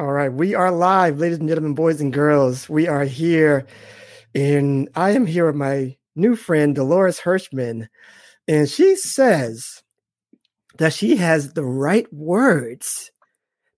All 0.00 0.12
right, 0.12 0.32
we 0.32 0.54
are 0.54 0.72
live, 0.72 1.18
ladies 1.18 1.40
and 1.40 1.46
gentlemen, 1.46 1.74
boys 1.74 2.00
and 2.00 2.10
girls. 2.10 2.70
We 2.70 2.88
are 2.88 3.04
here, 3.04 3.66
and 4.34 4.88
I 4.96 5.10
am 5.10 5.26
here 5.26 5.44
with 5.44 5.56
my 5.56 5.94
new 6.16 6.36
friend 6.36 6.74
Dolores 6.74 7.20
Hirschmann, 7.20 7.86
and 8.48 8.66
she 8.66 8.96
says 8.96 9.82
that 10.78 10.94
she 10.94 11.16
has 11.16 11.52
the 11.52 11.66
right 11.66 12.10
words 12.14 13.12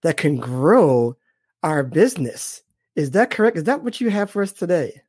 that 0.05 0.17
can 0.17 0.37
grow 0.37 1.17
our 1.65 1.83
business. 1.83 2.63
Is 2.95 3.11
that 3.11 3.31
correct? 3.31 3.57
Is 3.57 3.65
that 3.65 3.83
what 3.83 4.01
you 4.01 4.09
have 4.09 4.31
for 4.31 4.43
us 4.43 4.53
today? 4.53 5.03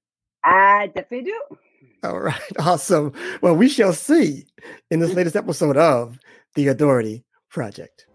I 0.43 0.87
definitely 0.95 1.31
do. 1.31 1.57
All 2.03 2.21
right, 2.21 2.41
awesome. 2.57 3.13
Well, 3.39 3.55
we 3.55 3.69
shall 3.69 3.93
see 3.93 4.47
in 4.89 4.99
this 4.99 5.13
latest 5.13 5.35
episode 5.35 5.77
of 5.77 6.17
the 6.55 6.69
Authority 6.69 7.23
Project. 7.51 8.07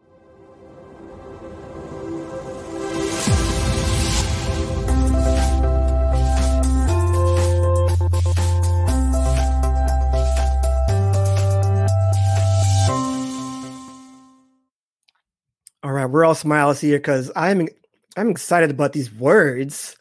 All 15.83 15.93
right, 15.93 16.07
we're 16.07 16.25
all 16.25 16.35
smiles 16.35 16.81
here 16.81 16.99
because 16.99 17.31
I'm 17.37 17.69
I'm 18.17 18.31
excited 18.31 18.71
about 18.71 18.93
these 18.93 19.13
words. 19.15 19.97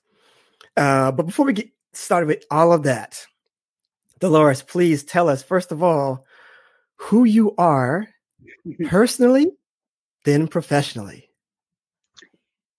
Uh, 0.75 1.11
but 1.11 1.27
before 1.27 1.45
we 1.45 1.53
get 1.53 1.69
started 1.93 2.27
with 2.27 2.43
all 2.49 2.73
of 2.73 2.83
that, 2.83 3.25
Dolores, 4.19 4.63
please 4.63 5.03
tell 5.03 5.29
us 5.29 5.43
first 5.43 5.71
of 5.71 5.83
all 5.83 6.25
who 6.95 7.25
you 7.25 7.53
are 7.57 8.07
personally, 8.87 9.51
then 10.25 10.47
professionally. 10.47 11.29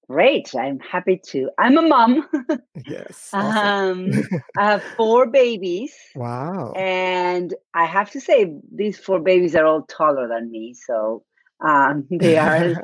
Great. 0.09 0.55
I'm 0.56 0.80
happy 0.80 1.20
to. 1.27 1.51
I'm 1.59 1.77
a 1.77 1.83
mom. 1.83 2.27
Yes. 2.86 3.28
um, 3.34 4.11
I 4.58 4.64
have 4.64 4.83
four 4.97 5.27
babies. 5.27 5.95
Wow. 6.17 6.73
And 6.73 7.55
I 7.75 7.84
have 7.84 8.11
to 8.12 8.20
say, 8.20 8.56
these 8.73 8.98
four 8.98 9.20
babies 9.20 9.55
are 9.55 9.67
all 9.67 9.83
taller 9.83 10.27
than 10.27 10.51
me. 10.51 10.73
So 10.73 11.25
um, 11.61 12.06
they 12.11 12.37
are 12.39 12.83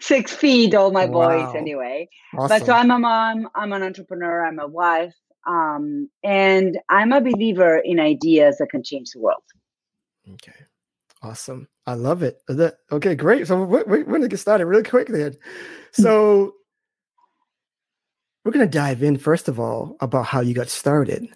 six 0.00 0.32
feet, 0.32 0.74
all 0.74 0.90
my 0.90 1.06
boys, 1.06 1.46
Wow. 1.46 1.52
anyway. 1.54 2.08
Awesome. 2.36 2.48
But 2.58 2.66
so 2.66 2.72
I'm 2.72 2.90
a 2.90 2.98
mom, 2.98 3.48
I'm 3.54 3.72
an 3.72 3.82
entrepreneur, 3.82 4.44
I'm 4.46 4.58
a 4.58 4.66
wife, 4.66 5.14
um, 5.46 6.08
and 6.22 6.78
I'm 6.88 7.12
a 7.12 7.20
believer 7.20 7.78
in 7.78 8.00
ideas 8.00 8.58
that 8.58 8.70
can 8.70 8.82
change 8.82 9.10
the 9.12 9.20
world. 9.20 9.42
Okay. 10.34 10.52
Awesome. 11.22 11.68
I 11.86 11.94
love 11.94 12.22
it. 12.22 12.42
that- 12.48 12.78
okay, 12.92 13.14
great. 13.14 13.46
So 13.46 13.62
we're, 13.64 13.84
we're 13.84 14.04
going 14.04 14.22
to 14.22 14.28
get 14.28 14.38
started 14.40 14.66
really 14.66 14.82
quick 14.82 15.08
then. 15.08 15.36
So 15.92 16.54
we're 18.44 18.52
going 18.52 18.66
to 18.68 18.78
dive 18.78 19.02
in, 19.02 19.16
first 19.16 19.48
of 19.48 19.58
all, 19.58 19.96
about 20.00 20.26
how 20.26 20.40
you 20.40 20.54
got 20.54 20.68
started, 20.68 21.26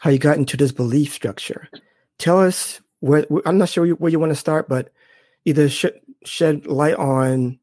how 0.00 0.10
you 0.10 0.18
got 0.18 0.38
into 0.38 0.56
this 0.56 0.72
belief 0.72 1.12
structure. 1.12 1.68
Tell 2.18 2.40
us 2.40 2.80
where, 3.00 3.26
I'm 3.46 3.58
not 3.58 3.68
sure 3.68 3.86
you- 3.86 3.94
where 3.94 4.10
you 4.10 4.18
want 4.18 4.30
to 4.30 4.36
start, 4.36 4.68
but 4.68 4.90
either 5.44 5.68
sh- 5.68 5.86
shed 6.24 6.66
light 6.66 6.94
on 6.96 7.58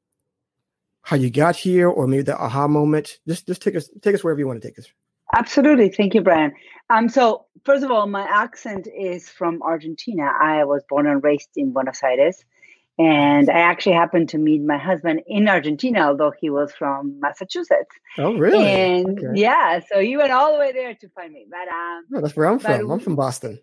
how 1.02 1.16
you 1.16 1.30
got 1.30 1.56
here 1.56 1.88
or 1.90 2.08
maybe 2.08 2.24
the 2.24 2.38
aha 2.38 2.68
moment. 2.68 3.20
Just, 3.28 3.48
just 3.48 3.62
take 3.62 3.76
us, 3.76 3.90
take 4.02 4.16
us 4.16 4.24
wherever 4.24 4.40
you 4.40 4.48
want 4.48 4.62
to 4.62 4.68
take 4.68 4.80
us. 4.80 4.88
Absolutely. 5.36 5.90
Thank 5.90 6.14
you, 6.14 6.22
Brian. 6.22 6.54
Um, 6.90 7.10
so 7.10 7.46
first 7.64 7.84
of 7.84 7.92
all, 7.92 8.08
my 8.08 8.24
accent 8.24 8.88
is 8.88 9.30
from 9.30 9.62
Argentina. 9.62 10.32
I 10.42 10.64
was 10.66 10.84
born 10.90 11.08
and 11.08 11.24
raised 11.24 11.50
in 11.56 11.74
Buenos 11.74 12.02
Aires. 12.04 12.44
And 12.98 13.50
I 13.50 13.60
actually 13.60 13.96
happened 13.96 14.30
to 14.30 14.38
meet 14.38 14.62
my 14.64 14.78
husband 14.78 15.22
in 15.28 15.50
Argentina, 15.50 16.08
although 16.08 16.32
he 16.40 16.50
was 16.50 16.72
from 16.72 17.20
Massachusetts. 17.20 17.94
Oh, 18.18 18.38
really? 18.38 18.66
And 18.66 19.20
Okay. 19.20 19.38
yeah, 19.42 19.82
so 19.92 20.00
he 20.00 20.16
went 20.16 20.32
all 20.32 20.54
the 20.54 20.60
way 20.60 20.72
there 20.72 20.96
to 20.96 21.10
find 21.10 21.34
me. 21.34 21.46
But 21.50 21.68
um, 21.68 22.06
No, 22.10 22.22
that's 22.22 22.38
where 22.38 22.48
I'm 22.48 22.58
from. 22.58 22.90
I'm 22.90 23.00
from 23.00 23.18
Boston. 23.18 23.60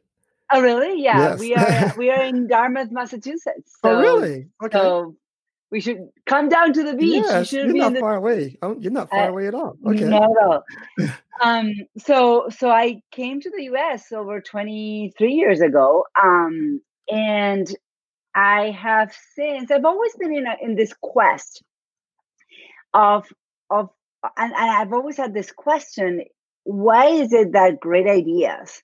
Oh, 0.50 0.60
really? 0.60 1.02
Yeah, 1.02 1.18
Yes. 1.36 1.40
we 1.40 1.54
are 1.54 1.94
we 1.96 2.10
are 2.10 2.22
in 2.22 2.46
Dartmouth, 2.54 2.90
Massachusetts. 2.90 3.72
oh, 3.84 3.88
So- 3.90 4.00
really? 4.00 4.48
Okay. 4.64 4.78
So 4.78 5.16
we 5.70 5.80
should 5.80 6.08
come 6.26 6.48
down 6.50 6.74
to 6.74 6.82
the 6.84 6.94
beach. 6.94 7.24
Yes, 7.26 7.50
you 7.52 7.72
be 7.72 7.78
not 7.78 7.94
the 7.94 8.00
far 8.00 8.16
away. 8.16 8.58
Oh, 8.60 8.76
you're 8.78 8.92
not 8.92 9.08
far 9.08 9.24
Uh, 9.24 9.28
away 9.30 9.46
at 9.46 9.54
all. 9.54 9.76
Okay. 9.86 10.04
Not 10.04 10.24
at 10.30 10.46
all. 10.46 10.64
um, 11.42 11.72
so 11.96 12.48
so 12.50 12.70
I 12.70 13.00
came 13.10 13.40
to 13.40 13.50
the 13.50 13.62
US 13.72 14.12
over 14.12 14.40
23 14.42 15.32
years 15.32 15.60
ago. 15.62 16.04
Um, 16.22 16.82
and 17.10 17.74
I 18.34 18.70
have 18.70 19.14
since 19.34 19.70
I've 19.70 19.84
always 19.86 20.14
been 20.16 20.34
in 20.34 20.46
a, 20.46 20.56
in 20.60 20.74
this 20.76 20.92
quest 21.00 21.62
of 22.92 23.26
of 23.70 23.88
and, 24.36 24.52
and 24.52 24.70
I've 24.70 24.92
always 24.92 25.16
had 25.16 25.32
this 25.32 25.50
question, 25.50 26.22
why 26.64 27.06
is 27.06 27.32
it 27.32 27.52
that 27.52 27.80
great 27.80 28.06
ideas 28.06 28.82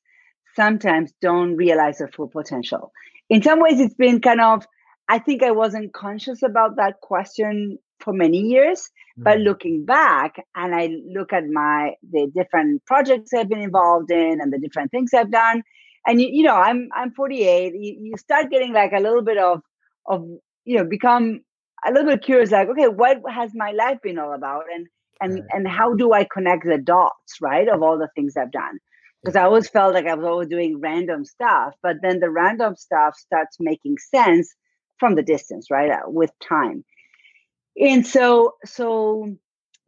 sometimes 0.56 1.12
don't 1.20 1.56
realize 1.56 1.98
their 1.98 2.08
full 2.08 2.28
potential? 2.28 2.92
In 3.28 3.42
some 3.42 3.60
ways 3.60 3.80
it's 3.80 3.94
been 3.94 4.20
kind 4.20 4.40
of 4.40 4.66
I 5.08 5.18
think 5.18 5.42
I 5.42 5.50
wasn't 5.52 5.92
conscious 5.94 6.42
about 6.42 6.76
that 6.76 7.00
question 7.00 7.78
for 8.00 8.12
many 8.12 8.38
years 8.38 8.90
but 9.24 9.38
Mhm. 9.38 9.44
looking 9.44 9.84
back 9.84 10.36
and 10.54 10.74
i 10.74 10.88
look 11.12 11.32
at 11.32 11.44
my 11.48 11.94
the 12.12 12.30
different 12.32 12.84
projects 12.84 13.32
i've 13.34 13.48
been 13.48 13.60
involved 13.60 14.10
in 14.10 14.40
and 14.40 14.52
the 14.52 14.58
different 14.58 14.90
things 14.92 15.12
i've 15.12 15.32
done 15.32 15.62
and 16.06 16.20
you, 16.20 16.28
you 16.30 16.42
know 16.44 16.54
i'm 16.54 16.88
i'm 16.94 17.12
48 17.12 17.74
you, 17.74 17.96
you 18.00 18.16
start 18.16 18.50
getting 18.50 18.72
like 18.72 18.92
a 18.92 19.00
little 19.00 19.22
bit 19.22 19.36
of 19.38 19.60
of 20.06 20.24
you 20.64 20.76
know 20.76 20.84
become 20.84 21.40
a 21.86 21.92
little 21.92 22.08
bit 22.10 22.22
curious 22.22 22.50
like 22.50 22.68
okay 22.68 22.88
what 22.88 23.18
has 23.28 23.50
my 23.54 23.72
life 23.72 23.98
been 24.02 24.18
all 24.18 24.32
about 24.32 24.64
and 24.72 24.86
and 25.20 25.42
and 25.52 25.68
how 25.68 25.94
do 25.94 26.12
i 26.12 26.24
connect 26.24 26.64
the 26.64 26.78
dots 26.78 27.40
right 27.40 27.68
of 27.68 27.82
all 27.82 27.98
the 27.98 28.08
things 28.14 28.36
i've 28.36 28.52
done 28.52 28.78
because 29.22 29.36
i 29.36 29.42
always 29.42 29.68
felt 29.68 29.94
like 29.94 30.06
i 30.06 30.14
was 30.14 30.24
always 30.26 30.48
doing 30.48 30.80
random 30.80 31.24
stuff 31.24 31.74
but 31.82 31.96
then 32.02 32.20
the 32.20 32.30
random 32.30 32.74
stuff 32.76 33.16
starts 33.16 33.56
making 33.60 33.96
sense 33.98 34.54
from 34.98 35.14
the 35.14 35.22
distance 35.22 35.70
right 35.70 35.90
uh, 35.90 36.00
with 36.06 36.30
time 36.46 36.84
and 37.80 38.06
so 38.06 38.54
so 38.64 39.36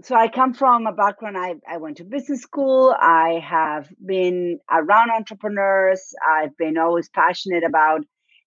so 0.02 0.14
i 0.14 0.28
come 0.28 0.52
from 0.54 0.86
a 0.86 0.92
background 0.92 1.36
i, 1.36 1.54
I 1.68 1.76
went 1.78 1.96
to 1.98 2.04
business 2.04 2.40
school 2.42 2.94
i 3.00 3.40
have 3.44 3.88
been 4.04 4.58
around 4.70 5.10
entrepreneurs 5.10 6.12
i've 6.34 6.56
been 6.56 6.78
always 6.78 7.08
passionate 7.08 7.64
about 7.64 8.02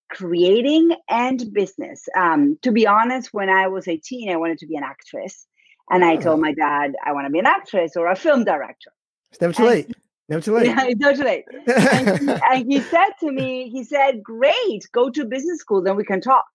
creating 0.10 0.92
and 1.10 1.44
business 1.54 2.04
um, 2.16 2.58
to 2.62 2.72
be 2.72 2.86
honest 2.86 3.30
when 3.34 3.50
i 3.50 3.68
was 3.68 3.88
18 3.88 4.32
i 4.32 4.36
wanted 4.36 4.60
to 4.60 4.68
be 4.68 4.76
an 4.76 4.84
actress 4.84 5.48
and 5.90 6.06
i 6.06 6.16
told 6.18 6.40
Ah. 6.40 6.42
my 6.42 6.54
dad 6.54 6.94
i 7.06 7.12
want 7.14 7.26
to 7.26 7.32
be 7.32 7.40
an 7.40 7.46
actress 7.48 7.94
or 7.96 8.08
a 8.08 8.16
film 8.16 8.44
director 8.44 8.92
It's 9.32 9.42
never 9.42 9.54
too 9.54 9.64
and- 9.64 9.72
late. 9.72 9.92
Too 10.40 10.56
late. 10.56 10.68
yeah, 10.68 10.86
it's 10.88 11.00
not 11.00 11.16
too 11.16 11.24
late. 11.24 11.46
And 11.68 12.18
he, 12.20 12.28
and 12.52 12.72
he 12.72 12.82
said 12.82 13.10
to 13.22 13.32
me, 13.32 13.70
he 13.70 13.84
said, 13.84 14.22
Great, 14.24 14.84
go 14.92 15.10
to 15.10 15.26
business 15.26 15.60
school, 15.60 15.82
then 15.82 15.96
we 15.96 16.04
can 16.06 16.22
talk. 16.22 16.46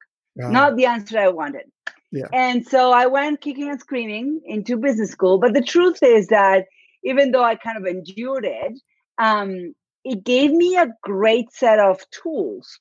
Ah, 0.42 0.48
Not 0.50 0.76
the 0.76 0.86
answer 0.86 1.18
I 1.18 1.28
wanted. 1.28 1.64
Yeah. 2.10 2.28
And 2.32 2.66
so 2.66 2.90
I 2.92 3.06
went 3.06 3.40
kicking 3.42 3.68
and 3.70 3.78
screaming 3.80 4.40
into 4.46 4.76
business 4.78 5.10
school. 5.10 5.38
But 5.38 5.52
the 5.54 5.60
truth 5.62 6.02
is 6.02 6.28
that 6.28 6.64
even 7.04 7.32
though 7.32 7.44
I 7.44 7.54
kind 7.54 7.76
of 7.76 7.84
endured 7.84 8.44
it, 8.46 8.78
um, 9.18 9.74
it 10.04 10.24
gave 10.24 10.52
me 10.52 10.76
a 10.76 10.88
great 11.02 11.52
set 11.52 11.78
of 11.78 12.00
tools 12.10 12.78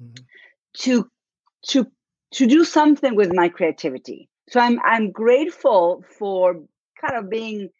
Mhm. 0.00 0.24
to 0.82 1.10
to 1.70 1.86
to 2.34 2.46
do 2.46 2.64
something 2.64 3.16
with 3.16 3.32
my 3.34 3.48
creativity. 3.48 4.28
So 4.48 4.60
I'm 4.60 4.78
I'm 4.84 5.10
grateful 5.10 6.04
for 6.18 6.54
kind 7.00 7.16
of 7.16 7.28
being 7.28 7.70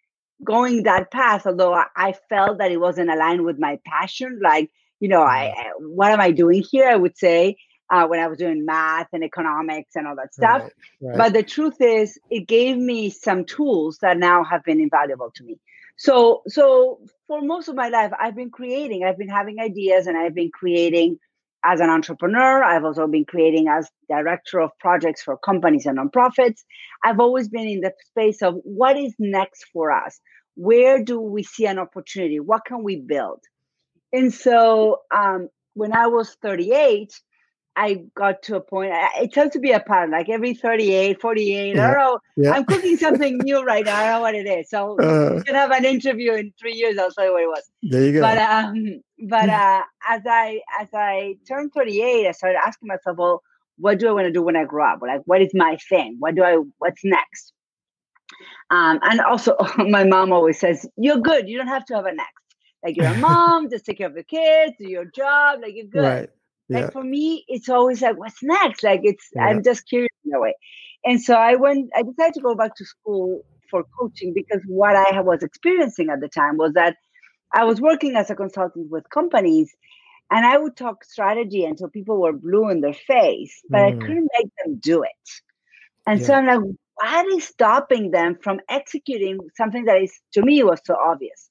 going 0.45 0.85
that 0.85 1.11
path, 1.11 1.47
although 1.47 1.75
I, 1.75 1.87
I 1.97 2.15
felt 2.29 2.59
that 2.59 2.71
it 2.71 2.79
wasn't 2.79 3.11
aligned 3.11 3.45
with 3.45 3.59
my 3.59 3.79
passion. 3.85 4.41
Like, 4.43 4.71
you 5.01 5.09
know, 5.09 5.23
I, 5.23 5.55
I 5.57 5.71
what 5.79 6.13
am 6.13 6.21
I 6.21 6.31
doing 6.31 6.65
here? 6.71 6.89
I 6.89 6.97
would 6.97 7.17
say 7.17 7.57
uh, 7.91 8.07
when 8.07 8.21
I 8.21 8.27
was 8.27 8.39
doing 8.39 8.65
math 8.65 9.09
and 9.13 9.25
economics 9.25 9.97
and 9.97 10.07
all 10.07 10.17
that 10.17 10.35
stuff. 10.35 10.63
Right, 10.63 10.73
right. 11.01 11.19
But 11.19 11.33
the 11.33 11.43
truth 11.43 11.81
is, 11.81 12.19
it 12.31 12.47
gave 12.47 12.77
me 12.77 13.11
some 13.11 13.45
tools 13.45 13.99
that 14.03 14.19
now 14.19 14.45
have 14.45 14.65
been 14.65 14.81
invaluable 14.81 15.31
to 15.37 15.45
me. 15.45 15.59
So, 15.97 16.43
so 16.47 17.01
for 17.27 17.43
most 17.43 17.69
of 17.69 17.75
my 17.75 17.89
life, 17.89 18.13
I've 18.19 18.37
been 18.37 18.51
creating. 18.51 19.05
I've 19.05 19.19
been 19.19 19.29
having 19.29 19.59
ideas, 19.59 20.07
and 20.07 20.17
I've 20.17 20.35
been 20.35 20.51
creating 20.53 21.19
as 21.65 21.81
an 21.81 21.91
entrepreneur. 21.91 22.63
I've 22.63 22.85
also 22.85 23.07
been 23.07 23.25
creating 23.25 23.69
as 23.69 23.89
director 24.09 24.61
of 24.61 24.71
projects 24.79 25.23
for 25.23 25.37
companies 25.39 25.87
and 25.87 25.99
nonprofits. 25.99 26.63
I've 27.05 27.21
always 27.21 27.49
been 27.49 27.67
in 27.67 27.81
the 27.81 27.93
space 28.07 28.43
of 28.43 28.55
what 28.65 28.97
is 28.97 29.15
next 29.19 29.67
for 29.73 29.91
us. 29.91 30.21
Where 30.55 31.03
do 31.03 31.21
we 31.21 31.43
see 31.43 31.67
an 31.67 31.79
opportunity? 31.79 32.41
What 32.41 32.65
can 32.65 32.83
we 32.83 32.97
build? 32.97 33.41
And 34.13 34.33
so, 34.33 35.01
um, 35.15 35.49
when 35.75 35.93
I 35.93 36.09
was 36.09 36.37
38, 36.43 37.13
I 37.85 38.03
got 38.15 38.43
to 38.45 38.57
a 38.57 38.61
point, 38.61 38.93
I- 38.93 39.23
it 39.23 39.33
tends 39.33 39.53
to 39.55 39.61
be 39.61 39.71
a 39.73 39.81
pattern, 39.81 40.11
like 40.11 40.29
every 40.29 40.53
38, 40.55 41.21
48, 41.21 41.71
I 41.71 41.75
don't 41.77 41.97
know. 41.99 42.19
yeah. 42.37 42.53
I'm 42.55 42.65
cooking 42.65 42.97
something 42.97 43.39
new 43.39 43.63
right 43.63 43.85
now. 43.85 43.97
I 43.97 44.03
don't 44.05 44.13
know 44.15 44.21
what 44.21 44.35
it 44.35 44.47
is. 44.47 44.69
So 44.69 44.97
Uh, 45.09 45.35
we 45.37 45.43
can 45.45 45.55
have 45.55 45.71
an 45.71 45.85
interview 45.85 46.33
in 46.33 46.53
three 46.61 46.75
years. 46.75 46.99
I'll 46.99 47.11
tell 47.13 47.27
you 47.27 47.33
what 47.33 47.43
it 47.43 47.47
was. 47.57 47.71
there 47.83 48.05
you 48.07 48.13
go. 48.15 48.21
But 48.21 48.39
um, 48.39 49.01
but 49.35 49.49
uh, 49.65 49.83
as 50.09 50.23
I 50.27 50.61
as 50.81 50.89
I 50.93 51.37
turned 51.47 51.73
38, 51.73 52.27
I 52.27 52.33
started 52.33 52.59
asking 52.67 52.89
myself, 52.89 53.17
well, 53.17 53.43
what 53.79 53.99
do 54.01 54.09
I 54.09 54.13
want 54.13 54.27
to 54.27 54.33
do 54.33 54.43
when 54.43 54.57
I 54.57 54.65
grow 54.65 54.85
up? 54.93 54.99
Like, 55.03 55.23
what 55.27 55.41
is 55.41 55.53
my 55.55 55.77
thing? 55.89 56.17
What 56.19 56.35
do 56.35 56.43
I? 56.43 56.57
What's 56.79 57.05
next? 57.05 57.53
Um, 58.71 58.99
and 59.03 59.21
also, 59.21 59.57
my 59.79 60.05
mom 60.05 60.33
always 60.33 60.59
says, 60.59 60.87
"You're 60.97 61.19
good. 61.19 61.49
You 61.49 61.59
don't 61.59 61.69
have 61.69 61.85
to 61.87 61.95
have 61.95 62.07
a 62.07 62.13
next. 62.13 62.33
Like 62.85 62.97
you're 62.97 63.07
a 63.07 63.17
mom, 63.17 63.71
just 63.71 63.87
take 63.87 63.99
care 63.99 64.07
of 64.09 64.15
your 64.15 64.25
kids, 64.25 64.75
do 64.79 64.89
your 64.89 65.05
job. 65.05 65.61
Like 65.63 65.75
you're 65.75 65.87
good." 65.87 66.03
Right. 66.03 66.31
Yeah. 66.69 66.81
Like 66.81 66.93
for 66.93 67.03
me, 67.03 67.45
it's 67.49 67.69
always 67.69 68.03
like, 68.03 68.19
"What's 68.19 68.43
next?" 68.43 68.83
Like 68.83 69.01
it's 69.05 69.27
yeah. 69.35 69.47
I'm 69.47 69.63
just 69.63 69.89
curious 69.89 70.13
in 70.25 70.35
a 70.35 70.41
way. 70.41 70.55
And 71.05 71.21
so 71.23 71.35
I 71.35 71.55
went. 71.55 71.91
I 71.97 72.03
decided 72.03 72.35
to 72.35 72.41
go 72.41 72.55
back 72.55 72.75
to 72.77 72.85
school 72.85 73.45
for 73.71 73.85
coaching 73.99 74.33
because 74.35 74.63
what 74.67 74.97
I 74.97 75.21
was 75.21 75.43
experiencing 75.43 76.11
at 76.11 76.21
the 76.21 76.29
time 76.29 76.57
was 76.57 76.73
that 76.75 76.97
I 77.53 77.65
was 77.65 77.81
working 77.81 78.17
as 78.17 78.31
a 78.31 78.35
consultant 78.35 78.91
with 78.91 79.09
companies 79.11 79.75
and 80.31 80.45
I 80.45 80.59
would 80.59 80.77
talk 80.77 81.05
strategy 81.05 81.65
until 81.65 81.89
people 81.89 82.21
were 82.21 82.33
blue 82.33 82.69
in 82.69 82.81
their 82.81 82.95
face, 82.95 83.63
but 83.71 83.79
mm. 83.79 83.87
I 83.87 83.93
couldn't 83.93 84.29
make 84.39 84.51
them 84.65 84.77
do 84.77 85.03
it. 85.03 85.11
And 86.07 86.21
yeah. 86.21 86.27
so 86.27 86.35
I'm 86.35 86.47
like, 86.47 86.61
what 86.95 87.27
is 87.33 87.45
stopping 87.45 88.11
them 88.11 88.37
from 88.43 88.61
executing 88.69 89.39
something 89.57 89.85
that 89.85 90.03
is 90.03 90.19
to 90.35 90.43
me 90.43 90.63
was 90.63 90.81
so 90.85 90.97
obvious? 90.97 91.49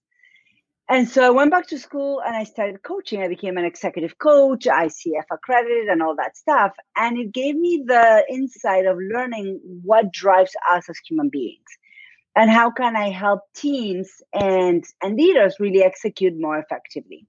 And 0.89 1.09
so 1.09 1.25
I 1.25 1.29
went 1.31 1.51
back 1.51 1.67
to 1.67 1.79
school 1.79 2.21
and 2.25 2.35
I 2.35 2.45
started 2.45 2.81
coaching. 2.81 3.21
I 3.21 3.27
became 3.27 3.57
an 3.57 3.65
executive 3.65 4.17
coach, 4.19 4.65
ICF 4.65 5.25
accredited, 5.29 5.89
and 5.89 6.01
all 6.01 6.15
that 6.15 6.37
stuff. 6.37 6.71
And 6.95 7.17
it 7.17 7.33
gave 7.33 7.55
me 7.55 7.83
the 7.85 8.23
insight 8.29 8.85
of 8.85 8.97
learning 8.97 9.59
what 9.83 10.13
drives 10.13 10.55
us 10.71 10.89
as 10.89 10.97
human 10.99 11.27
beings 11.29 11.67
and 12.37 12.49
how 12.49 12.71
can 12.71 12.95
I 12.95 13.09
help 13.09 13.41
teams 13.53 14.09
and, 14.33 14.85
and 15.01 15.17
leaders 15.17 15.55
really 15.59 15.83
execute 15.83 16.39
more 16.39 16.57
effectively. 16.57 17.25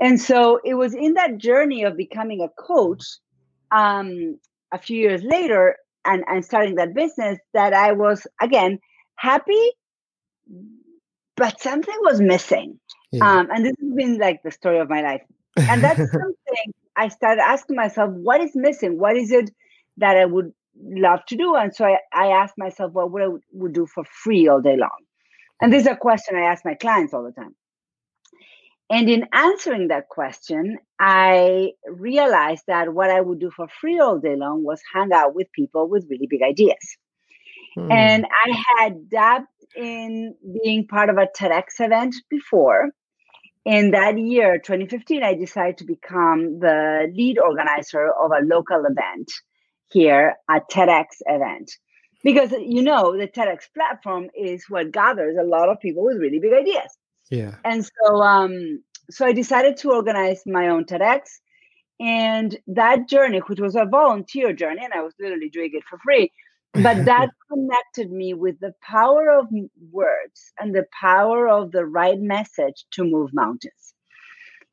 And 0.00 0.20
so 0.20 0.58
it 0.64 0.74
was 0.74 0.94
in 0.94 1.14
that 1.14 1.38
journey 1.38 1.84
of 1.84 1.96
becoming 1.96 2.40
a 2.40 2.48
coach 2.48 3.04
um, 3.70 4.40
a 4.72 4.78
few 4.78 4.98
years 4.98 5.22
later 5.22 5.76
and, 6.04 6.24
and 6.26 6.44
starting 6.44 6.76
that 6.76 6.94
business 6.94 7.38
that 7.52 7.72
I 7.72 7.92
was, 7.92 8.26
again, 8.40 8.80
happy, 9.14 9.72
but 11.40 11.58
something 11.58 11.96
was 12.02 12.20
missing. 12.20 12.78
Yeah. 13.12 13.24
Um, 13.24 13.48
and 13.50 13.64
this 13.64 13.72
has 13.80 13.94
been 13.94 14.18
like 14.18 14.42
the 14.42 14.50
story 14.50 14.78
of 14.78 14.90
my 14.90 15.00
life. 15.00 15.22
And 15.56 15.82
that's 15.82 15.98
something 16.12 16.66
I 16.96 17.08
started 17.08 17.40
asking 17.40 17.76
myself, 17.76 18.10
what 18.10 18.42
is 18.42 18.50
missing? 18.54 18.98
What 18.98 19.16
is 19.16 19.32
it 19.32 19.50
that 19.96 20.18
I 20.18 20.26
would 20.26 20.52
love 20.78 21.20
to 21.28 21.36
do? 21.36 21.54
And 21.54 21.74
so 21.74 21.86
I, 21.86 21.96
I 22.12 22.26
asked 22.26 22.58
myself, 22.58 22.92
well, 22.92 23.08
what 23.08 23.22
I 23.22 23.28
would, 23.28 23.42
would 23.52 23.72
do 23.72 23.86
for 23.86 24.04
free 24.04 24.48
all 24.48 24.60
day 24.60 24.76
long. 24.76 24.98
And 25.62 25.72
this 25.72 25.82
is 25.82 25.88
a 25.88 25.96
question 25.96 26.36
I 26.36 26.42
ask 26.42 26.62
my 26.62 26.74
clients 26.74 27.14
all 27.14 27.24
the 27.24 27.32
time. 27.32 27.56
And 28.90 29.08
in 29.08 29.24
answering 29.32 29.88
that 29.88 30.08
question, 30.10 30.76
I 30.98 31.70
realized 31.86 32.64
that 32.66 32.92
what 32.92 33.08
I 33.08 33.22
would 33.22 33.38
do 33.38 33.50
for 33.50 33.66
free 33.80 33.98
all 33.98 34.18
day 34.18 34.36
long 34.36 34.62
was 34.62 34.82
hang 34.92 35.10
out 35.12 35.34
with 35.34 35.50
people 35.52 35.88
with 35.88 36.06
really 36.10 36.26
big 36.28 36.42
ideas. 36.42 36.98
Hmm. 37.76 37.90
And 37.90 38.26
I 38.26 38.64
had 38.78 39.08
dabbed 39.08 39.46
in 39.76 40.34
being 40.62 40.86
part 40.86 41.10
of 41.10 41.16
a 41.16 41.28
TEDx 41.38 41.80
event 41.80 42.14
before. 42.28 42.90
In 43.64 43.90
that 43.90 44.18
year, 44.18 44.58
2015, 44.58 45.22
I 45.22 45.34
decided 45.34 45.78
to 45.78 45.84
become 45.84 46.60
the 46.60 47.12
lead 47.14 47.38
organizer 47.38 48.10
of 48.10 48.30
a 48.32 48.44
local 48.44 48.84
event 48.86 49.30
here, 49.90 50.36
a 50.48 50.60
TEDx 50.60 51.06
event. 51.26 51.70
Because 52.22 52.52
you 52.52 52.82
know, 52.82 53.16
the 53.16 53.28
TEDx 53.28 53.64
platform 53.74 54.28
is 54.34 54.64
what 54.68 54.92
gathers 54.92 55.36
a 55.38 55.44
lot 55.44 55.68
of 55.68 55.80
people 55.80 56.04
with 56.04 56.18
really 56.18 56.38
big 56.38 56.52
ideas. 56.52 56.96
Yeah. 57.30 57.54
And 57.64 57.84
so 57.84 58.22
um 58.22 58.82
so 59.10 59.26
I 59.26 59.32
decided 59.32 59.76
to 59.78 59.92
organize 59.92 60.42
my 60.46 60.68
own 60.68 60.84
TEDx. 60.84 61.22
And 61.98 62.58
that 62.66 63.08
journey, 63.08 63.38
which 63.40 63.60
was 63.60 63.76
a 63.76 63.84
volunteer 63.84 64.54
journey, 64.54 64.82
and 64.82 64.92
I 64.94 65.02
was 65.02 65.12
literally 65.20 65.50
doing 65.50 65.70
it 65.74 65.84
for 65.88 65.98
free, 65.98 66.32
but 66.72 67.04
that 67.04 67.30
connected 67.50 68.10
me 68.10 68.34
with 68.34 68.58
the 68.60 68.74
power 68.82 69.30
of 69.30 69.48
words 69.90 70.52
and 70.58 70.74
the 70.74 70.86
power 70.98 71.48
of 71.48 71.72
the 71.72 71.84
right 71.84 72.18
message 72.18 72.84
to 72.92 73.04
move 73.04 73.30
mountains. 73.32 73.94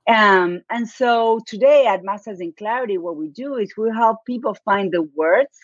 Um, 0.07 0.61
and 0.69 0.87
so 0.87 1.41
today 1.45 1.85
at 1.85 2.03
Masters 2.03 2.39
in 2.39 2.53
Clarity, 2.57 2.97
what 2.97 3.17
we 3.17 3.27
do 3.27 3.55
is 3.55 3.73
we 3.77 3.89
help 3.93 4.19
people 4.25 4.55
find 4.63 4.91
the 4.91 5.07
words 5.15 5.57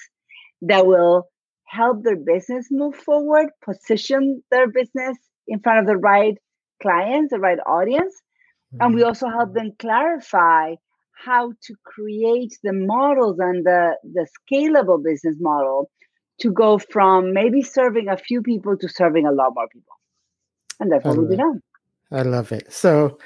that 0.63 0.85
will 0.85 1.30
help 1.65 2.03
their 2.03 2.18
business 2.18 2.68
move 2.69 2.95
forward, 2.95 3.47
position 3.63 4.44
their 4.51 4.68
business 4.68 5.18
in 5.47 5.59
front 5.59 5.79
of 5.79 5.86
the 5.88 5.97
right 5.97 6.38
clients, 6.81 7.31
the 7.31 7.39
right 7.39 7.59
audience. 7.65 8.13
And 8.79 8.94
we 8.94 9.01
mm-hmm. 9.01 9.07
also 9.07 9.29
help 9.29 9.53
them 9.53 9.71
clarify 9.79 10.75
how 11.13 11.51
to 11.51 11.75
create 11.86 12.57
the 12.63 12.74
models 12.74 13.38
and 13.39 13.65
the, 13.65 13.95
the 14.03 14.27
scalable 14.41 15.01
business 15.01 15.36
model 15.39 15.89
to 16.43 16.51
go 16.51 16.77
from 16.77 17.33
maybe 17.33 17.61
serving 17.61 18.09
a 18.09 18.17
few 18.17 18.41
people 18.41 18.77
to 18.77 18.89
serving 18.89 19.25
a 19.25 19.31
lot 19.31 19.53
more 19.55 19.67
people. 19.69 19.95
And 20.79 20.91
that's 20.91 21.05
what 21.05 21.17
we 21.17 21.35
do 21.35 21.61
I 22.11 22.21
love 22.21 22.51
it. 22.51 22.71
So 22.71 23.17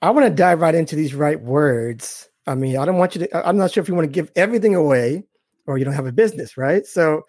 I 0.00 0.10
want 0.10 0.26
to 0.26 0.34
dive 0.34 0.60
right 0.60 0.74
into 0.74 0.94
these 0.94 1.12
right 1.12 1.40
words. 1.40 2.28
I 2.46 2.54
mean, 2.54 2.78
I 2.78 2.84
don't 2.84 2.98
want 2.98 3.16
you 3.16 3.26
to, 3.26 3.46
I'm 3.46 3.56
not 3.56 3.72
sure 3.72 3.82
if 3.82 3.88
you 3.88 3.94
want 3.94 4.06
to 4.06 4.12
give 4.12 4.30
everything 4.36 4.76
away 4.76 5.24
or 5.66 5.76
you 5.76 5.84
don't 5.84 5.94
have 5.94 6.06
a 6.06 6.12
business, 6.12 6.56
right? 6.56 6.86
So 6.86 7.22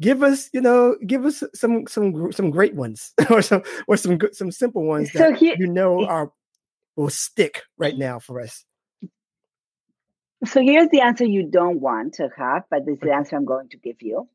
give 0.00 0.22
us, 0.22 0.48
you 0.54 0.62
know, 0.62 0.96
give 1.06 1.26
us 1.26 1.44
some 1.54 1.86
some 1.86 2.32
some 2.32 2.50
great 2.50 2.74
ones 2.74 3.12
or 3.30 3.42
some 3.42 3.62
or 3.86 3.98
some 3.98 4.16
good 4.16 4.34
some 4.34 4.50
simple 4.50 4.84
ones 4.84 5.12
that 5.12 5.18
so 5.18 5.34
he, 5.34 5.54
you 5.58 5.66
know 5.66 6.04
are 6.06 6.32
will 6.96 7.10
stick 7.10 7.62
right 7.76 7.96
now 7.96 8.18
for 8.18 8.40
us. 8.40 8.64
So 10.46 10.60
here's 10.60 10.88
the 10.88 11.02
answer 11.02 11.24
you 11.24 11.44
don't 11.44 11.80
want 11.80 12.14
to 12.14 12.30
have, 12.36 12.64
but 12.70 12.86
this 12.86 12.94
is 12.94 13.00
the 13.00 13.12
answer 13.12 13.36
I'm 13.36 13.44
going 13.44 13.68
to 13.68 13.76
give 13.76 14.00
you. 14.00 14.28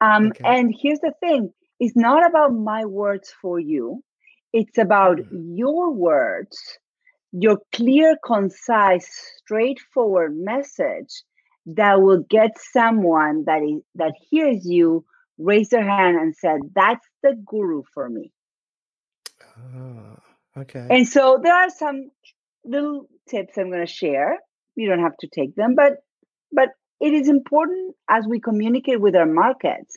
Um, 0.00 0.26
okay. 0.28 0.44
And 0.44 0.74
here's 0.78 1.00
the 1.00 1.14
thing 1.20 1.52
it's 1.80 1.96
not 1.96 2.26
about 2.26 2.52
my 2.52 2.84
words 2.84 3.32
for 3.40 3.58
you, 3.58 4.02
it's 4.52 4.78
about 4.78 5.18
mm-hmm. 5.18 5.56
your 5.56 5.92
words, 5.92 6.58
your 7.32 7.58
clear, 7.74 8.16
concise, 8.24 9.08
straightforward 9.38 10.36
message 10.36 11.22
that 11.66 12.00
will 12.00 12.24
get 12.28 12.52
someone 12.72 13.44
that 13.46 13.62
is 13.62 13.82
that 13.94 14.12
hears 14.30 14.66
you 14.66 15.04
raise 15.38 15.70
their 15.70 15.88
hand 15.88 16.16
and 16.16 16.34
said, 16.36 16.60
That's 16.74 17.06
the 17.22 17.34
guru 17.46 17.82
for 17.92 18.08
me. 18.08 18.32
Oh, 19.76 20.18
okay. 20.58 20.86
And 20.90 21.08
so 21.08 21.40
there 21.42 21.54
are 21.54 21.70
some 21.70 22.10
little 22.64 23.08
tips 23.28 23.56
I'm 23.56 23.70
going 23.70 23.86
to 23.86 23.92
share. 23.92 24.38
You 24.76 24.88
don't 24.88 25.02
have 25.02 25.16
to 25.20 25.28
take 25.28 25.54
them, 25.54 25.74
but 25.74 25.94
but 26.52 26.70
it 27.00 27.12
is 27.12 27.28
important 27.28 27.96
as 28.08 28.26
we 28.26 28.40
communicate 28.40 29.00
with 29.00 29.14
our 29.14 29.26
markets 29.26 29.96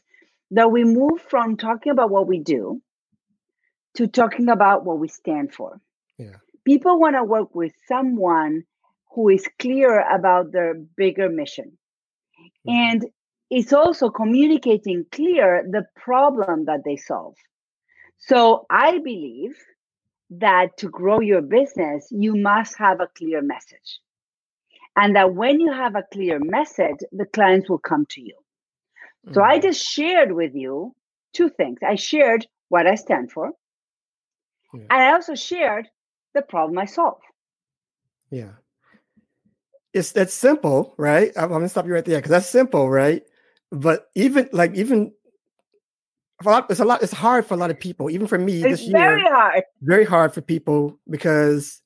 that 0.51 0.71
we 0.71 0.83
move 0.83 1.21
from 1.29 1.57
talking 1.57 1.91
about 1.91 2.09
what 2.09 2.27
we 2.27 2.39
do 2.39 2.81
to 3.95 4.07
talking 4.07 4.49
about 4.49 4.85
what 4.85 4.99
we 4.99 5.07
stand 5.07 5.53
for. 5.53 5.79
Yeah. 6.17 6.35
People 6.65 6.99
want 6.99 7.15
to 7.15 7.23
work 7.23 7.55
with 7.55 7.73
someone 7.87 8.63
who 9.11 9.29
is 9.29 9.47
clear 9.59 10.01
about 10.01 10.51
their 10.51 10.75
bigger 10.75 11.29
mission. 11.29 11.77
Mm-hmm. 12.39 12.69
And 12.69 13.05
it's 13.49 13.73
also 13.73 14.09
communicating 14.09 15.05
clear 15.11 15.65
the 15.69 15.85
problem 15.95 16.65
that 16.65 16.81
they 16.83 16.97
solve. 16.97 17.35
So 18.17 18.65
I 18.69 18.99
believe 18.99 19.55
that 20.29 20.77
to 20.77 20.89
grow 20.89 21.21
your 21.21 21.41
business, 21.41 22.07
you 22.11 22.35
must 22.35 22.77
have 22.77 22.99
a 22.99 23.07
clear 23.07 23.41
message. 23.41 23.99
And 24.97 25.15
that 25.15 25.35
when 25.35 25.59
you 25.59 25.71
have 25.71 25.95
a 25.95 26.03
clear 26.11 26.39
message, 26.39 26.97
the 27.11 27.25
clients 27.25 27.69
will 27.69 27.77
come 27.77 28.05
to 28.09 28.21
you. 28.21 28.33
Mm-hmm. 29.25 29.35
So 29.35 29.43
I 29.43 29.53
mm-hmm. 29.53 29.67
just 29.67 29.85
shared 29.85 30.31
with 30.31 30.55
you 30.55 30.93
two 31.33 31.49
things. 31.49 31.77
I 31.87 31.95
shared 31.95 32.47
what 32.69 32.87
I 32.87 32.95
stand 32.95 33.31
for, 33.31 33.51
yeah. 34.73 34.81
and 34.89 35.01
I 35.01 35.13
also 35.13 35.35
shared 35.35 35.87
the 36.33 36.41
problem 36.41 36.77
I 36.79 36.85
solve. 36.85 37.21
Yeah. 38.31 38.51
It's 39.93 40.11
that's 40.11 40.33
simple, 40.33 40.93
right? 40.97 41.31
I'm, 41.37 41.45
I'm 41.45 41.49
gonna 41.49 41.69
stop 41.69 41.85
you 41.85 41.93
right 41.93 42.03
there 42.03 42.17
because 42.17 42.31
that's 42.31 42.49
simple, 42.49 42.89
right? 42.89 43.23
But 43.71 44.09
even 44.15 44.49
like 44.51 44.73
even 44.75 45.13
for 46.43 46.49
a 46.49 46.53
lot, 46.53 46.71
it's 46.71 46.79
a 46.79 46.85
lot. 46.85 47.03
It's 47.03 47.13
hard 47.13 47.45
for 47.45 47.53
a 47.53 47.57
lot 47.57 47.71
of 47.71 47.79
people, 47.79 48.09
even 48.09 48.27
for 48.27 48.37
me 48.37 48.61
it's 48.63 48.81
this 48.81 48.81
year. 48.81 48.97
Very 48.97 49.23
hard. 49.23 49.63
Very 49.81 50.05
hard 50.05 50.33
for 50.33 50.41
people 50.41 50.99
because 51.09 51.81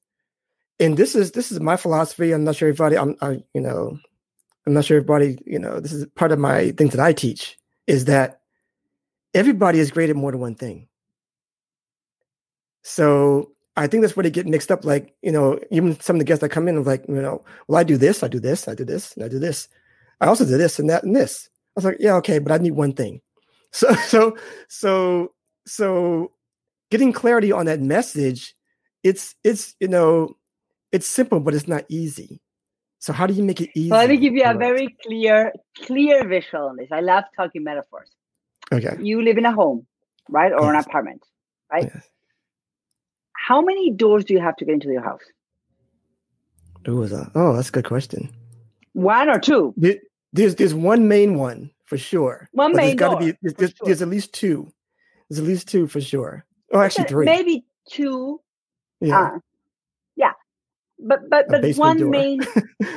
and 0.82 0.98
this 0.98 1.16
is 1.16 1.32
this 1.32 1.52
is 1.52 1.60
my 1.60 1.78
philosophy. 1.78 2.32
I'm 2.32 2.44
not 2.44 2.56
sure 2.56 2.68
everybody. 2.68 2.98
I'm 2.98 3.16
I, 3.22 3.44
you 3.54 3.62
know, 3.62 3.98
I'm 4.66 4.74
not 4.74 4.84
sure 4.84 4.98
everybody. 4.98 5.38
You 5.46 5.60
know, 5.60 5.80
this 5.80 5.94
is 5.94 6.08
part 6.16 6.32
of 6.32 6.40
my 6.40 6.72
things 6.72 6.92
that 6.92 7.00
I 7.00 7.14
teach 7.14 7.58
is 7.86 8.06
that 8.06 8.42
everybody 9.34 9.80
is 9.80 9.92
great 9.92 10.10
at 10.10 10.16
more 10.16 10.32
than 10.32 10.42
one 10.42 10.56
thing. 10.56 10.88
So 12.84 13.52
I 13.78 13.86
think 13.86 14.02
that's 14.02 14.16
where 14.16 14.24
they 14.24 14.32
get 14.32 14.48
mixed 14.48 14.72
up. 14.72 14.84
Like 14.84 15.14
you 15.22 15.32
know, 15.32 15.60
even 15.70 16.00
some 16.00 16.16
of 16.16 16.20
the 16.20 16.26
guests 16.26 16.42
that 16.42 16.50
come 16.50 16.68
in 16.68 16.78
are 16.78 16.84
like, 16.84 17.06
you 17.08 17.22
know, 17.22 17.46
well, 17.68 17.80
I 17.80 17.84
do 17.84 17.96
this, 17.96 18.24
I 18.24 18.28
do 18.28 18.40
this, 18.40 18.68
I 18.68 18.74
do 18.74 18.84
this, 18.84 19.14
and 19.14 19.24
I 19.24 19.28
do 19.28 19.38
this. 19.38 19.68
I 20.20 20.28
also 20.28 20.46
do 20.46 20.58
this 20.58 20.80
and 20.80 20.90
that 20.90 21.04
and 21.04 21.16
this. 21.16 21.48
I 21.54 21.72
was 21.76 21.86
like, 21.86 21.98
yeah, 22.00 22.16
okay, 22.16 22.40
but 22.40 22.52
I 22.52 22.58
need 22.58 22.74
one 22.74 22.94
thing. 22.94 23.22
So 23.74 23.94
so 23.96 24.38
so 24.68 25.32
so 25.66 26.32
getting 26.90 27.14
clarity 27.14 27.54
on 27.54 27.68
that 27.68 27.80
message, 27.80 28.54
it's 29.02 29.34
it's 29.46 29.76
you 29.80 29.88
know 29.88 30.36
it's 30.91 31.07
simple, 31.07 31.39
but 31.39 31.53
it's 31.53 31.67
not 31.67 31.86
easy. 31.89 32.41
So 33.00 33.13
how 33.13 33.25
do 33.25 33.33
you 33.33 33.43
make 33.43 33.62
it 33.62 33.69
easy? 33.75 33.89
Well, 33.89 34.00
let 34.01 34.10
me 34.10 34.17
give 34.17 34.33
you 34.33 34.43
a 34.43 34.53
very 34.53 34.95
clear, 35.03 35.51
clear 35.83 36.27
visual 36.27 36.67
on 36.67 36.77
this. 36.77 36.89
I 36.91 37.00
love 37.00 37.24
talking 37.36 37.63
metaphors. 37.63 38.10
Okay. 38.71 38.95
You 39.01 39.24
live 39.24 39.38
in 39.38 39.45
a 39.45 39.51
home. 39.51 39.88
right? 40.29 40.51
Or 40.51 40.74
an 40.74 40.79
apartment, 40.79 41.24
right? 41.71 41.89
Yes. 41.93 42.07
How 43.33 43.62
many 43.62 43.91
doors 43.91 44.25
do 44.25 44.33
you 44.33 44.39
have 44.39 44.55
to 44.57 44.65
get 44.65 44.74
into 44.74 44.88
your 44.89 45.03
house? 45.03 45.21
A, 46.86 47.31
oh, 47.36 47.55
that's 47.55 47.69
a 47.69 47.71
good 47.71 47.86
question. 47.86 48.29
One 48.93 49.29
or 49.29 49.39
two? 49.39 49.74
There's 50.33 50.55
there's 50.55 50.74
one 50.74 51.07
main 51.07 51.36
one 51.36 51.69
for 51.86 51.98
sure. 51.98 52.50
One 52.53 52.71
but 52.71 52.77
main 52.77 52.95
there's 52.95 53.12
door, 53.12 53.19
be 53.19 53.33
there's, 53.41 53.53
there's, 53.55 53.69
sure. 53.71 53.86
there's 53.86 54.01
at 54.01 54.07
least 54.07 54.33
two. 54.33 54.71
There's 55.29 55.39
at 55.39 55.45
least 55.45 55.67
two 55.67 55.88
for 55.88 56.01
sure. 56.01 56.45
Oh, 56.74 56.79
actually 56.79 57.05
three. 57.05 57.25
Maybe 57.25 57.65
two. 57.89 58.41
yeah. 59.01 59.19
Uh, 59.19 59.24
yeah. 59.24 59.38
But 61.01 61.29
but 61.29 61.48
but 61.50 61.65
one 61.75 61.98
door. 61.98 62.10
main 62.10 62.41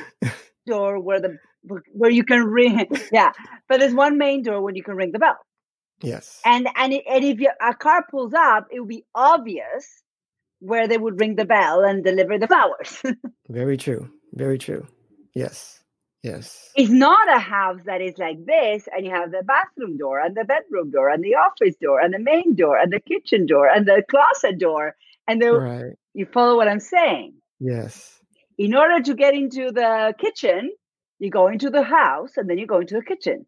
door 0.66 1.00
where 1.00 1.20
the 1.20 1.38
where 1.92 2.10
you 2.10 2.24
can 2.24 2.44
ring 2.44 2.86
yeah 3.12 3.32
but 3.68 3.80
there's 3.80 3.94
one 3.94 4.18
main 4.18 4.42
door 4.42 4.60
where 4.60 4.74
you 4.74 4.82
can 4.82 4.96
ring 4.96 5.12
the 5.12 5.18
bell 5.18 5.38
yes. 6.02 6.40
and 6.44 6.68
and, 6.76 6.92
it, 6.92 7.04
and 7.10 7.24
if 7.24 7.38
your, 7.40 7.52
a 7.60 7.74
car 7.74 8.04
pulls 8.10 8.34
up 8.34 8.66
it 8.70 8.80
will 8.80 8.86
be 8.86 9.04
obvious 9.14 10.02
where 10.60 10.86
they 10.86 10.98
would 10.98 11.18
ring 11.20 11.36
the 11.36 11.44
bell 11.44 11.82
and 11.84 12.04
deliver 12.04 12.38
the 12.38 12.46
flowers 12.46 13.02
Very 13.48 13.76
true. 13.76 14.10
Very 14.32 14.58
true. 14.58 14.86
Yes. 15.34 15.80
Yes. 16.22 16.70
it's 16.74 16.90
not 16.90 17.34
a 17.36 17.38
house 17.38 17.80
that 17.84 18.00
is 18.00 18.16
like 18.16 18.46
this 18.46 18.88
and 18.96 19.04
you 19.04 19.10
have 19.10 19.30
the 19.30 19.42
bathroom 19.42 19.98
door 19.98 20.18
and 20.20 20.34
the 20.34 20.44
bedroom 20.44 20.90
door 20.90 21.10
and 21.10 21.22
the 21.22 21.34
office 21.34 21.76
door 21.82 22.00
and 22.00 22.14
the 22.14 22.18
main 22.18 22.54
door 22.54 22.78
and 22.78 22.90
the 22.90 23.00
kitchen 23.00 23.44
door 23.44 23.68
and 23.68 23.86
the 23.86 24.02
closet 24.10 24.58
door 24.58 24.96
and 25.28 25.42
the 25.42 25.52
Right. 25.52 25.92
you 26.14 26.24
follow 26.24 26.56
what 26.56 26.66
i'm 26.66 26.80
saying 26.80 27.34
Yes. 27.64 28.20
in 28.58 28.74
order 28.74 29.02
to 29.02 29.14
get 29.14 29.34
into 29.34 29.72
the 29.72 30.14
kitchen, 30.18 30.70
you 31.18 31.30
go 31.30 31.48
into 31.48 31.70
the 31.70 31.82
house 31.82 32.36
and 32.36 32.48
then 32.48 32.58
you 32.58 32.66
go 32.66 32.80
into 32.80 32.94
the 32.94 33.02
kitchen. 33.02 33.46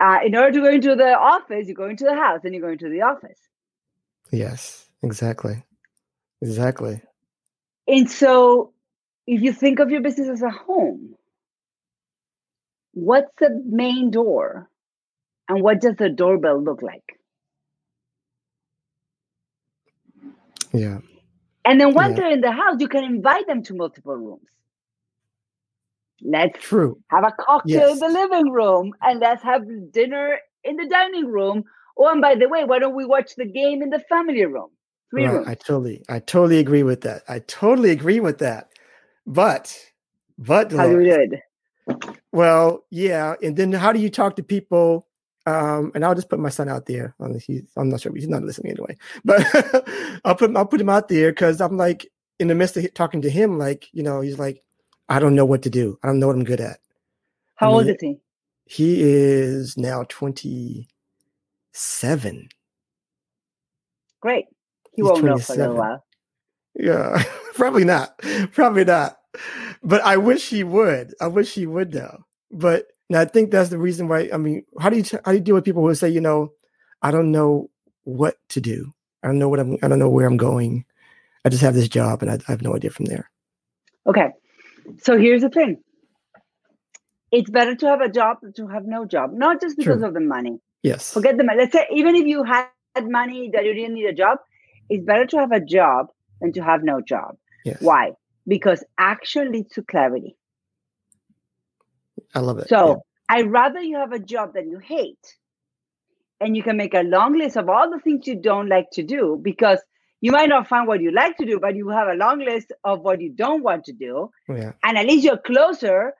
Uh, 0.00 0.18
in 0.24 0.34
order 0.34 0.52
to 0.52 0.60
go 0.60 0.70
into 0.70 0.94
the 0.94 1.12
office, 1.14 1.68
you 1.68 1.74
go 1.74 1.88
into 1.88 2.04
the 2.04 2.14
house 2.14 2.40
and 2.44 2.54
you 2.54 2.60
go 2.60 2.68
into 2.70 2.88
the 2.88 3.02
office. 3.02 3.38
Yes. 4.32 4.88
Exactly. 5.02 5.62
Exactly. 6.40 7.00
And 7.86 8.10
so, 8.10 8.72
if 9.26 9.42
you 9.42 9.52
think 9.52 9.78
of 9.80 9.90
your 9.90 10.00
business 10.00 10.28
as 10.28 10.42
a 10.42 10.50
home, 10.50 11.14
what's 12.92 13.30
the 13.38 13.62
main 13.64 14.10
door 14.10 14.68
and 15.48 15.62
what 15.62 15.80
does 15.80 15.96
the 15.96 16.08
doorbell 16.08 16.62
look 16.62 16.82
like? 16.82 17.18
Yeah. 20.72 20.98
And 21.68 21.78
then 21.80 21.94
once 21.94 22.12
Yeah. 22.12 22.16
they're 22.16 22.32
in 22.32 22.40
the 22.40 22.50
house, 22.50 22.76
you 22.80 22.88
can 22.88 23.04
invite 23.04 23.46
them 23.46 23.62
to 23.64 23.74
multiple 23.74 24.16
rooms. 24.16 24.48
Let's 26.22 26.58
True. 26.58 26.98
have 27.08 27.24
a 27.24 27.32
cocktail 27.38 27.90
in 27.92 27.98
the 27.98 28.08
living 28.08 28.50
room 28.50 28.92
and 29.02 29.20
let's 29.20 29.42
have 29.42 29.62
dinner 29.92 30.38
in 30.64 30.76
the 30.76 30.88
dining 30.88 31.26
room. 31.26 31.64
Oh, 31.98 32.08
and 32.08 32.22
by 32.22 32.36
the 32.36 32.48
way, 32.48 32.64
why 32.64 32.78
don't 32.78 32.96
we 32.96 33.04
watch 33.04 33.36
the 33.36 33.44
game 33.46 33.82
in 33.82 33.90
the 33.90 34.00
family 34.08 34.46
room? 34.46 34.70
Three 35.10 35.26
right. 35.26 35.34
rooms. 35.34 35.48
I 35.48 35.54
totally 35.56 36.04
I 36.08 36.20
totally 36.20 36.58
agree 36.58 36.84
with 36.84 37.02
that. 37.02 37.24
I 37.28 37.40
totally 37.40 37.90
agree 37.90 38.20
with 38.20 38.38
that. 38.38 38.70
But 39.26 39.78
but 40.38 40.70
How 40.76 40.88
do 40.88 40.96
we 40.96 41.04
Dolores, 41.04 41.08
do 41.08 41.20
it? 41.20 41.40
Well, 42.32 42.86
yeah, 42.90 43.36
and 43.42 43.56
then 43.56 43.72
how 43.72 43.92
do 43.92 44.00
you 44.00 44.10
talk 44.10 44.36
to 44.36 44.44
people? 44.44 45.07
Um, 45.48 45.92
and 45.94 46.04
I'll 46.04 46.14
just 46.14 46.28
put 46.28 46.38
my 46.38 46.50
son 46.50 46.68
out 46.68 46.84
there. 46.84 47.14
He's, 47.46 47.62
I'm 47.74 47.88
not 47.88 48.02
sure 48.02 48.14
he's 48.14 48.28
not 48.28 48.42
listening 48.42 48.72
anyway, 48.72 48.98
but 49.24 49.42
I'll 50.24 50.34
put 50.34 50.54
I'll 50.54 50.66
put 50.66 50.80
him 50.80 50.90
out 50.90 51.08
there 51.08 51.30
because 51.30 51.62
I'm 51.62 51.78
like 51.78 52.06
in 52.38 52.48
the 52.48 52.54
midst 52.54 52.76
of 52.76 52.92
talking 52.92 53.22
to 53.22 53.30
him, 53.30 53.56
like 53.56 53.88
you 53.92 54.02
know, 54.02 54.20
he's 54.20 54.38
like, 54.38 54.62
I 55.08 55.20
don't 55.20 55.34
know 55.34 55.46
what 55.46 55.62
to 55.62 55.70
do. 55.70 55.98
I 56.02 56.06
don't 56.06 56.18
know 56.18 56.26
what 56.26 56.36
I'm 56.36 56.44
good 56.44 56.60
at. 56.60 56.80
How 57.54 57.70
I 57.70 57.72
old 57.72 57.88
is 57.88 57.96
he? 57.98 58.18
He 58.66 59.02
is 59.02 59.78
now 59.78 60.04
27. 60.10 62.48
Great. 64.20 64.44
He 64.92 64.96
he's 64.96 65.04
won't 65.04 65.24
know 65.24 65.38
for 65.38 65.54
a 65.54 65.56
little 65.56 65.76
while. 65.76 66.04
Yeah, 66.74 67.22
probably 67.54 67.84
not. 67.84 68.18
Probably 68.52 68.84
not. 68.84 69.16
But 69.82 70.02
I 70.02 70.18
wish 70.18 70.50
he 70.50 70.62
would. 70.62 71.14
I 71.22 71.28
wish 71.28 71.54
he 71.54 71.64
would 71.64 71.92
though. 71.92 72.26
But 72.50 72.88
and 73.08 73.18
I 73.18 73.24
think 73.24 73.50
that's 73.50 73.70
the 73.70 73.78
reason 73.78 74.08
why. 74.08 74.28
I 74.32 74.36
mean, 74.36 74.64
how 74.80 74.90
do 74.90 74.96
you 74.96 75.04
how 75.24 75.32
do 75.32 75.38
you 75.38 75.44
deal 75.44 75.54
with 75.54 75.64
people 75.64 75.86
who 75.86 75.94
say, 75.94 76.08
you 76.08 76.20
know, 76.20 76.52
I 77.02 77.10
don't 77.10 77.32
know 77.32 77.70
what 78.04 78.36
to 78.50 78.60
do. 78.60 78.92
I 79.22 79.28
don't 79.28 79.38
know 79.38 79.48
what 79.48 79.60
I'm. 79.60 79.76
I 79.82 79.88
don't 79.88 79.98
know 79.98 80.08
where 80.08 80.26
I'm 80.26 80.36
going. 80.36 80.84
I 81.44 81.48
just 81.48 81.62
have 81.62 81.74
this 81.74 81.88
job 81.88 82.22
and 82.22 82.30
I, 82.30 82.34
I 82.34 82.50
have 82.52 82.62
no 82.62 82.74
idea 82.74 82.90
from 82.90 83.06
there. 83.06 83.30
Okay. 84.06 84.30
So 85.02 85.18
here's 85.18 85.42
the 85.42 85.50
thing. 85.50 85.78
It's 87.30 87.50
better 87.50 87.74
to 87.74 87.86
have 87.86 88.00
a 88.00 88.08
job 88.08 88.38
than 88.42 88.52
to 88.54 88.66
have 88.68 88.86
no 88.86 89.04
job, 89.04 89.32
not 89.32 89.60
just 89.60 89.76
because 89.76 89.98
True. 89.98 90.08
of 90.08 90.14
the 90.14 90.20
money. 90.20 90.60
Yes. 90.82 91.12
Forget 91.12 91.36
the 91.36 91.44
money. 91.44 91.58
Let's 91.58 91.72
say 91.72 91.86
even 91.92 92.16
if 92.16 92.26
you 92.26 92.42
had 92.42 92.68
money 93.02 93.50
that 93.52 93.64
you 93.64 93.74
didn't 93.74 93.94
need 93.94 94.06
a 94.06 94.14
job, 94.14 94.38
it's 94.88 95.04
better 95.04 95.26
to 95.26 95.36
have 95.38 95.52
a 95.52 95.60
job 95.60 96.06
than 96.40 96.52
to 96.52 96.62
have 96.62 96.82
no 96.82 97.00
job. 97.00 97.36
Yes. 97.64 97.80
Why? 97.80 98.12
Because 98.46 98.82
action 98.96 99.52
leads 99.52 99.72
to 99.74 99.82
clarity. 99.82 100.37
I 102.34 102.40
love 102.40 102.58
it. 102.58 102.68
So 102.68 103.02
I'd 103.28 103.50
rather 103.50 103.80
you 103.80 103.96
have 103.96 104.12
a 104.12 104.18
job 104.18 104.54
that 104.54 104.66
you 104.66 104.78
hate 104.78 105.36
and 106.40 106.56
you 106.56 106.62
can 106.62 106.76
make 106.76 106.94
a 106.94 107.02
long 107.02 107.36
list 107.36 107.56
of 107.56 107.68
all 107.68 107.90
the 107.90 108.00
things 108.00 108.26
you 108.26 108.36
don't 108.36 108.68
like 108.68 108.90
to 108.92 109.02
do 109.02 109.38
because 109.42 109.78
you 110.20 110.32
might 110.32 110.48
not 110.48 110.68
find 110.68 110.86
what 110.86 111.00
you 111.00 111.12
like 111.12 111.36
to 111.36 111.46
do, 111.46 111.60
but 111.60 111.76
you 111.76 111.88
have 111.88 112.08
a 112.08 112.14
long 112.14 112.40
list 112.40 112.72
of 112.84 113.00
what 113.00 113.20
you 113.20 113.30
don't 113.30 113.62
want 113.62 113.84
to 113.84 113.92
do. 113.92 114.30
yeah. 114.48 114.56
yeah. 114.56 114.72
And 114.82 114.98
at 114.98 115.06
least 115.06 115.24
you're 115.24 115.38
closer 115.38 116.12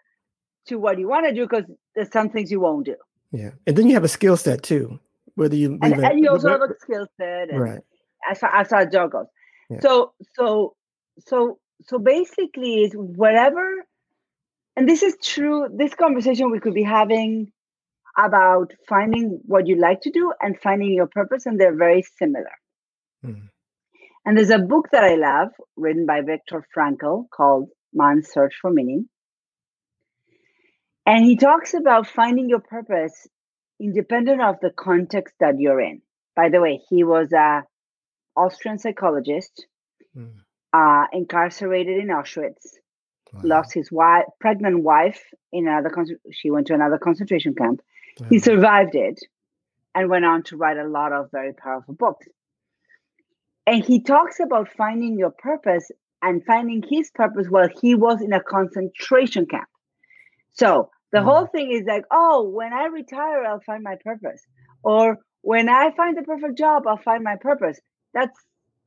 to 0.67 0.79
what 0.79 0.99
you 0.99 1.09
want 1.09 1.27
to 1.27 1.35
do 1.35 1.47
because 1.47 1.65
there's 1.95 2.13
some 2.13 2.31
things 2.31 2.51
you 2.51 2.61
won't 2.61 2.87
do. 2.87 2.97
Yeah. 3.33 3.51
And 3.67 3.77
then 3.77 3.89
you 3.89 3.95
have 3.95 4.05
a 4.05 4.09
skill 4.09 4.37
set 4.37 4.63
too. 4.63 4.99
Whether 5.35 5.57
you 5.57 5.79
And, 5.83 5.95
and 6.05 6.21
you 6.21 6.31
also 6.31 6.49
have 6.49 6.63
a 6.63 6.75
skill 6.81 7.07
set 7.17 7.53
right. 7.53 7.81
as 8.29 8.39
far 8.39 8.55
as 8.55 8.73
our 8.73 8.87
job 8.87 9.13
goes. 9.13 9.27
Yeah. 9.71 9.81
So 9.81 10.13
so 10.35 10.75
so 11.19 11.59
so 11.83 11.99
basically 11.99 12.83
is 12.83 12.93
whatever 12.95 13.87
and 14.79 14.89
this 14.89 15.03
is 15.03 15.17
true, 15.21 15.69
this 15.75 15.95
conversation 15.95 16.53
we 16.53 16.61
could 16.61 16.75
be 16.75 16.85
having 16.85 17.51
about 18.17 18.73
finding 18.89 19.41
what 19.45 19.67
you 19.67 19.75
like 19.75 20.01
to 20.03 20.11
do 20.11 20.33
and 20.41 20.59
finding 20.61 20.93
your 20.93 21.09
purpose, 21.09 21.47
and 21.47 21.61
they're 21.61 21.75
very 21.75 22.03
similar. 22.03 22.53
Mhm. 23.25 23.49
And 24.25 24.39
there's 24.39 24.51
a 24.51 24.59
book 24.59 24.91
that 24.93 25.03
I 25.03 25.17
love 25.17 25.49
written 25.77 26.07
by 26.07 26.21
Viktor 26.21 26.65
Frankl 26.73 27.29
called 27.31 27.71
Man's 27.93 28.31
Search 28.31 28.55
for 28.61 28.71
Meaning. 28.71 29.09
And 31.07 31.25
he 31.25 31.37
talks 31.37 31.75
about 31.75 32.07
finding 32.07 32.49
your 32.49 32.61
purpose 32.61 33.27
independent 33.81 34.43
of 34.43 34.61
the 34.61 34.71
context 34.71 35.35
that 35.41 35.59
you're 35.59 35.81
in. 35.81 36.03
By 36.37 36.51
the 36.51 36.61
way, 36.61 36.81
he 36.89 37.03
was 37.03 37.33
a 37.33 37.65
Austrian 38.37 38.79
psychologist, 38.79 39.67
Mm. 40.17 40.37
uh, 40.73 41.07
incarcerated 41.13 41.99
in 41.99 42.09
Auschwitz, 42.09 42.77
Wow. 43.33 43.41
lost 43.45 43.75
his 43.75 43.93
wife, 43.93 44.25
pregnant 44.41 44.83
wife 44.83 45.23
in 45.53 45.69
another. 45.69 45.91
Con- 45.91 46.07
she 46.33 46.51
went 46.51 46.67
to 46.69 46.75
another 46.75 46.99
concentration 46.99 47.55
camp. 47.55 47.81
He 48.31 48.39
survived 48.41 48.95
it, 48.95 49.21
and 49.95 50.09
went 50.09 50.25
on 50.25 50.43
to 50.45 50.57
write 50.57 50.77
a 50.77 50.87
lot 50.89 51.13
of 51.13 51.31
very 51.31 51.53
powerful 51.53 51.95
books. 51.95 52.27
And 53.67 53.85
he 53.85 54.01
talks 54.01 54.41
about 54.41 54.69
finding 54.77 55.19
your 55.19 55.31
purpose 55.31 55.91
and 56.23 56.45
finding 56.45 56.83
his 56.89 57.11
purpose 57.11 57.47
while 57.49 57.69
he 57.81 57.95
was 57.95 58.21
in 58.23 58.33
a 58.33 58.43
concentration 58.43 59.47
camp. 59.47 59.69
So 60.53 60.91
the 61.13 61.23
whole 61.23 61.47
thing 61.47 61.71
is 61.73 61.85
like, 61.87 62.05
oh, 62.11 62.49
when 62.49 62.73
I 62.73 62.87
retire, 62.87 63.45
I'll 63.45 63.61
find 63.61 63.83
my 63.83 63.97
purpose, 64.03 64.43
or 64.83 65.19
when 65.43 65.69
I 65.69 65.91
find 65.97 66.17
the 66.17 66.23
perfect 66.23 66.59
job, 66.59 66.87
I'll 66.87 66.97
find 66.97 67.23
my 67.23 67.37
purpose. 67.41 67.79
That 68.15 68.31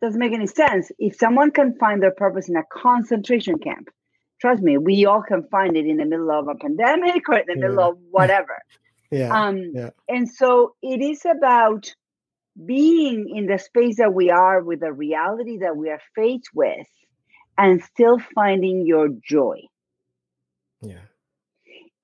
doesn't 0.01 0.19
make 0.19 0.33
any 0.33 0.47
sense. 0.47 0.91
If 0.99 1.15
someone 1.15 1.51
can 1.51 1.77
find 1.77 2.01
their 2.01 2.11
purpose 2.11 2.49
in 2.49 2.55
a 2.55 2.63
concentration 2.71 3.57
camp, 3.59 3.89
trust 4.41 4.61
me, 4.61 4.77
we 4.77 5.05
all 5.05 5.21
can 5.21 5.47
find 5.49 5.77
it 5.77 5.85
in 5.85 5.97
the 5.97 6.05
middle 6.05 6.31
of 6.31 6.47
a 6.47 6.55
pandemic 6.55 7.29
or 7.29 7.37
in 7.37 7.45
the 7.47 7.55
middle 7.55 7.79
of 7.79 7.97
whatever. 8.09 8.57
Yeah. 9.13 9.37
Um, 9.37 9.71
yeah. 9.73 9.89
And 10.07 10.29
so 10.29 10.75
it 10.81 11.01
is 11.01 11.25
about 11.25 11.93
being 12.65 13.29
in 13.35 13.45
the 13.45 13.57
space 13.57 13.97
that 13.97 14.13
we 14.13 14.31
are 14.31 14.63
with 14.63 14.79
the 14.79 14.93
reality 14.93 15.57
that 15.59 15.75
we 15.75 15.89
are 15.89 15.99
faced 16.15 16.49
with 16.53 16.87
and 17.57 17.83
still 17.83 18.19
finding 18.33 18.85
your 18.85 19.09
joy. 19.09 19.59
yeah. 20.81 21.01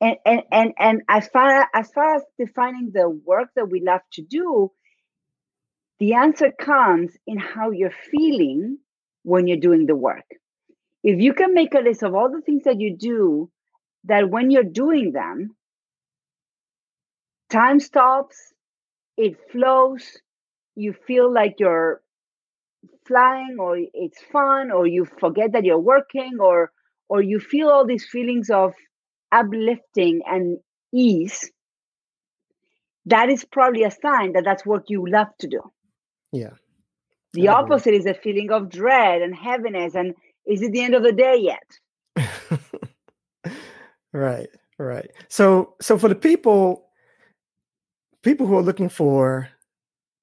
And 0.02 0.18
and 0.26 0.42
and, 0.52 0.74
and 0.78 1.02
as 1.08 1.30
far 1.30 1.68
as 1.74 1.90
far 1.92 2.16
as 2.16 2.24
defining 2.38 2.92
the 2.94 3.10
work 3.10 3.52
that 3.56 3.70
we 3.70 3.82
love 3.82 4.02
to 4.14 4.22
do, 4.22 4.72
the 6.00 6.16
answer 6.16 6.52
comes 6.52 7.12
in 7.26 7.38
how 7.38 7.72
you're 7.72 8.00
feeling 8.12 8.80
when 9.24 9.48
you're 9.48 9.58
doing 9.58 9.86
the 9.86 9.96
work. 9.96 10.26
If 11.08 11.22
you 11.22 11.34
can 11.34 11.54
make 11.54 11.74
a 11.74 11.80
list 11.80 12.04
of 12.04 12.16
all 12.16 12.30
the 12.30 12.42
things 12.42 12.64
that 12.66 12.82
you 12.82 12.98
do, 12.98 13.50
that 14.06 14.30
when 14.30 14.52
you're 14.52 14.64
doing 14.64 15.14
them, 15.14 15.56
time 17.50 17.80
stops, 17.80 18.54
it 19.16 19.38
flows, 19.52 20.04
you 20.76 20.94
feel 21.08 21.34
like 21.34 21.56
you're 21.60 22.02
flying 23.08 23.58
or 23.60 23.78
it's 23.78 24.22
fun 24.34 24.72
or 24.72 24.86
you 24.86 25.06
forget 25.06 25.54
that 25.54 25.64
you're 25.64 25.80
working 25.80 26.38
or 26.42 26.72
or 27.10 27.22
you 27.22 27.40
feel 27.40 27.70
all 27.70 27.86
these 27.86 28.06
feelings 28.06 28.50
of 28.50 28.74
uplifting 29.32 30.22
and 30.26 30.58
ease 30.94 31.52
that 33.06 33.30
is 33.30 33.46
probably 33.46 33.84
a 33.84 33.92
sign 33.92 34.34
that 34.34 34.44
that's 34.44 34.66
what 34.66 34.90
you 34.90 35.08
love 35.08 35.30
to 35.40 35.48
do 35.48 35.62
Yeah. 36.32 36.54
The 37.34 37.50
opposite 37.50 37.94
is 37.94 38.06
a 38.06 38.14
feeling 38.14 38.52
of 38.52 38.70
dread 38.70 39.22
and 39.22 39.36
heaviness. 39.36 39.96
And 39.96 40.16
is 40.48 40.62
it 40.62 40.72
the 40.72 40.82
end 40.82 40.96
of 40.96 41.04
the 41.04 41.12
day 41.12 41.38
yet? 41.38 42.60
right, 44.14 44.48
right. 44.80 45.12
So, 45.30 45.76
so 45.82 45.98
for 45.98 46.08
the 46.08 46.16
people, 46.16 46.88
people 48.24 48.48
who 48.48 48.58
are 48.58 48.64
looking 48.64 48.90
for 48.90 49.50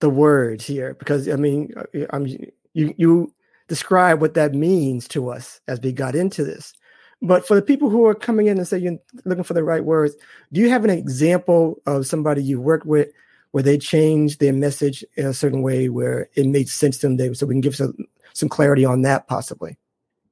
the 0.00 0.11
words 0.11 0.66
here, 0.66 0.95
because 0.95 1.28
I 1.28 1.37
mean, 1.37 1.73
uh, 1.76 2.07
I'm 2.11 2.26
you 2.26 2.95
you 2.97 3.33
describe 3.69 4.21
what 4.21 4.35
that 4.35 4.54
means 4.54 5.09
to 5.09 5.31
us 5.31 5.61
as 5.69 5.81
we 5.81 5.93
got 5.93 6.14
into 6.14 6.45
this. 6.45 6.75
But 7.23 7.47
for 7.47 7.54
the 7.54 7.62
people 7.62 7.88
who 7.88 8.04
are 8.07 8.14
coming 8.14 8.49
in 8.49 8.59
and 8.59 8.69
say 8.69 8.78
you're 8.78 8.99
looking 9.25 9.45
for 9.45 9.54
the 9.54 9.64
right 9.64 9.85
words, 9.85 10.14
do 10.52 10.61
you 10.61 10.69
have 10.69 10.85
an 10.85 10.90
example 10.90 11.76
of 11.87 12.07
somebody 12.07 12.43
you 12.43 12.61
worked 12.61 12.87
with 12.87 13.09
where 13.52 13.62
they 13.62 13.78
changed 13.78 14.40
their 14.40 14.52
message 14.52 15.04
in 15.16 15.26
a 15.26 15.33
certain 15.33 15.62
way 15.62 15.88
where 15.88 16.28
it 16.35 16.47
made 16.47 16.69
sense 16.69 16.99
to 16.99 17.09
them? 17.09 17.35
So 17.35 17.47
we 17.47 17.54
can 17.54 17.61
give 17.61 17.76
some 17.76 17.95
some 18.35 18.49
clarity 18.49 18.85
on 18.85 19.02
that 19.02 19.28
possibly. 19.28 19.78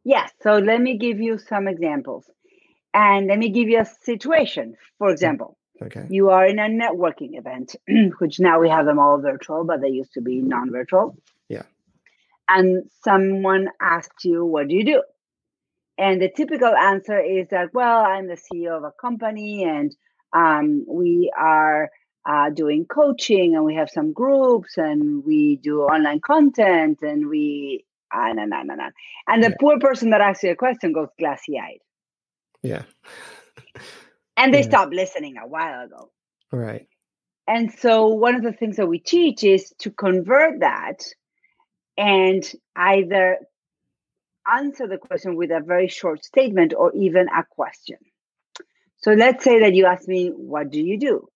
Yes. 0.04 0.30
So 0.42 0.58
let 0.58 0.80
me 0.80 0.98
give 0.98 1.20
you 1.20 1.38
some 1.38 1.68
examples. 1.68 2.28
And 2.94 3.26
let 3.28 3.38
me 3.38 3.48
give 3.48 3.68
you 3.68 3.80
a 3.80 3.84
situation. 3.84 4.76
For 4.98 5.10
example, 5.10 5.56
okay. 5.80 6.06
you 6.10 6.30
are 6.30 6.46
in 6.46 6.58
a 6.58 6.68
networking 6.68 7.38
event, 7.38 7.74
which 8.18 8.38
now 8.38 8.60
we 8.60 8.68
have 8.68 8.84
them 8.84 8.98
all 8.98 9.18
virtual, 9.18 9.64
but 9.64 9.80
they 9.80 9.88
used 9.88 10.12
to 10.14 10.20
be 10.20 10.42
non 10.42 10.70
virtual. 10.70 11.16
Yeah. 11.48 11.62
And 12.48 12.90
someone 13.02 13.68
asks 13.80 14.24
you, 14.24 14.44
What 14.44 14.68
do 14.68 14.74
you 14.74 14.84
do? 14.84 15.02
And 15.96 16.20
the 16.20 16.30
typical 16.34 16.74
answer 16.74 17.18
is 17.18 17.48
that, 17.50 17.72
Well, 17.72 18.04
I'm 18.04 18.26
the 18.26 18.36
CEO 18.36 18.76
of 18.76 18.84
a 18.84 18.92
company 19.00 19.64
and 19.64 19.94
um, 20.34 20.84
we 20.88 21.32
are 21.38 21.90
uh, 22.28 22.50
doing 22.50 22.86
coaching 22.86 23.54
and 23.54 23.64
we 23.64 23.74
have 23.74 23.90
some 23.90 24.12
groups 24.12 24.76
and 24.76 25.24
we 25.24 25.56
do 25.56 25.82
online 25.82 26.20
content 26.20 26.98
and 27.02 27.28
we 27.28 27.84
and, 28.12 28.38
and, 28.38 28.52
and, 28.52 28.70
and, 28.70 28.92
and 29.26 29.42
the 29.42 29.48
yeah. 29.50 29.56
poor 29.60 29.78
person 29.78 30.10
that 30.10 30.20
asks 30.20 30.42
you 30.42 30.50
a 30.50 30.56
question 30.56 30.92
goes 30.92 31.08
glassy 31.18 31.58
eyed. 31.58 31.80
Yeah. 32.62 32.82
and 34.36 34.52
they 34.52 34.60
yeah. 34.60 34.68
stop 34.68 34.90
listening 34.92 35.36
a 35.36 35.46
while 35.46 35.84
ago. 35.84 36.10
Right. 36.50 36.86
And 37.48 37.72
so 37.72 38.06
one 38.06 38.34
of 38.34 38.42
the 38.42 38.52
things 38.52 38.76
that 38.76 38.86
we 38.86 38.98
teach 38.98 39.42
is 39.42 39.72
to 39.80 39.90
convert 39.90 40.60
that 40.60 41.02
and 41.96 42.50
either 42.76 43.38
answer 44.50 44.86
the 44.86 44.98
question 44.98 45.36
with 45.36 45.50
a 45.50 45.60
very 45.60 45.88
short 45.88 46.24
statement 46.24 46.74
or 46.76 46.92
even 46.94 47.28
a 47.28 47.44
question. 47.50 47.96
So 48.98 49.12
let's 49.12 49.42
say 49.44 49.60
that 49.60 49.74
you 49.74 49.86
ask 49.86 50.06
me, 50.06 50.28
What 50.28 50.70
do 50.70 50.80
you 50.80 50.98
do? 50.98 51.28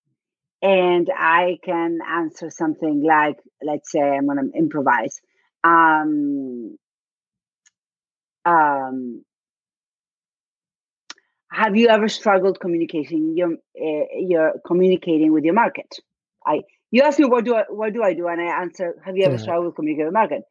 And 0.63 1.11
I 1.15 1.59
can 1.63 1.99
answer 2.09 2.51
something 2.51 3.03
like, 3.03 3.37
let's 3.63 3.91
say 3.91 4.01
I'm 4.01 4.27
going 4.27 4.39
to 4.39 4.59
improvise 4.59 5.21
um, 5.67 6.79
um, 8.45 9.25
have 11.51 11.77
you 11.77 11.89
ever 11.89 12.09
struggled 12.09 12.61
communicating 12.61 13.37
your 13.37 13.53
uh, 13.53 14.07
your 14.19 14.55
communicating 14.67 15.33
with 15.33 15.45
your 15.45 15.55
market? 15.55 15.99
I 16.47 16.63
you 16.91 17.03
ask 17.03 17.19
me 17.19 17.25
what 17.25 17.45
do 17.45 17.55
I 17.55 17.65
what 17.69 17.93
do 17.93 18.03
I 18.03 18.15
do, 18.15 18.29
and 18.29 18.41
I 18.41 18.61
answer, 18.63 18.97
have 19.05 19.17
you 19.17 19.25
ever 19.25 19.37
yeah. 19.37 19.41
struggled 19.41 19.75
communicating 19.75 20.07
with 20.07 20.15
market? 20.15 20.43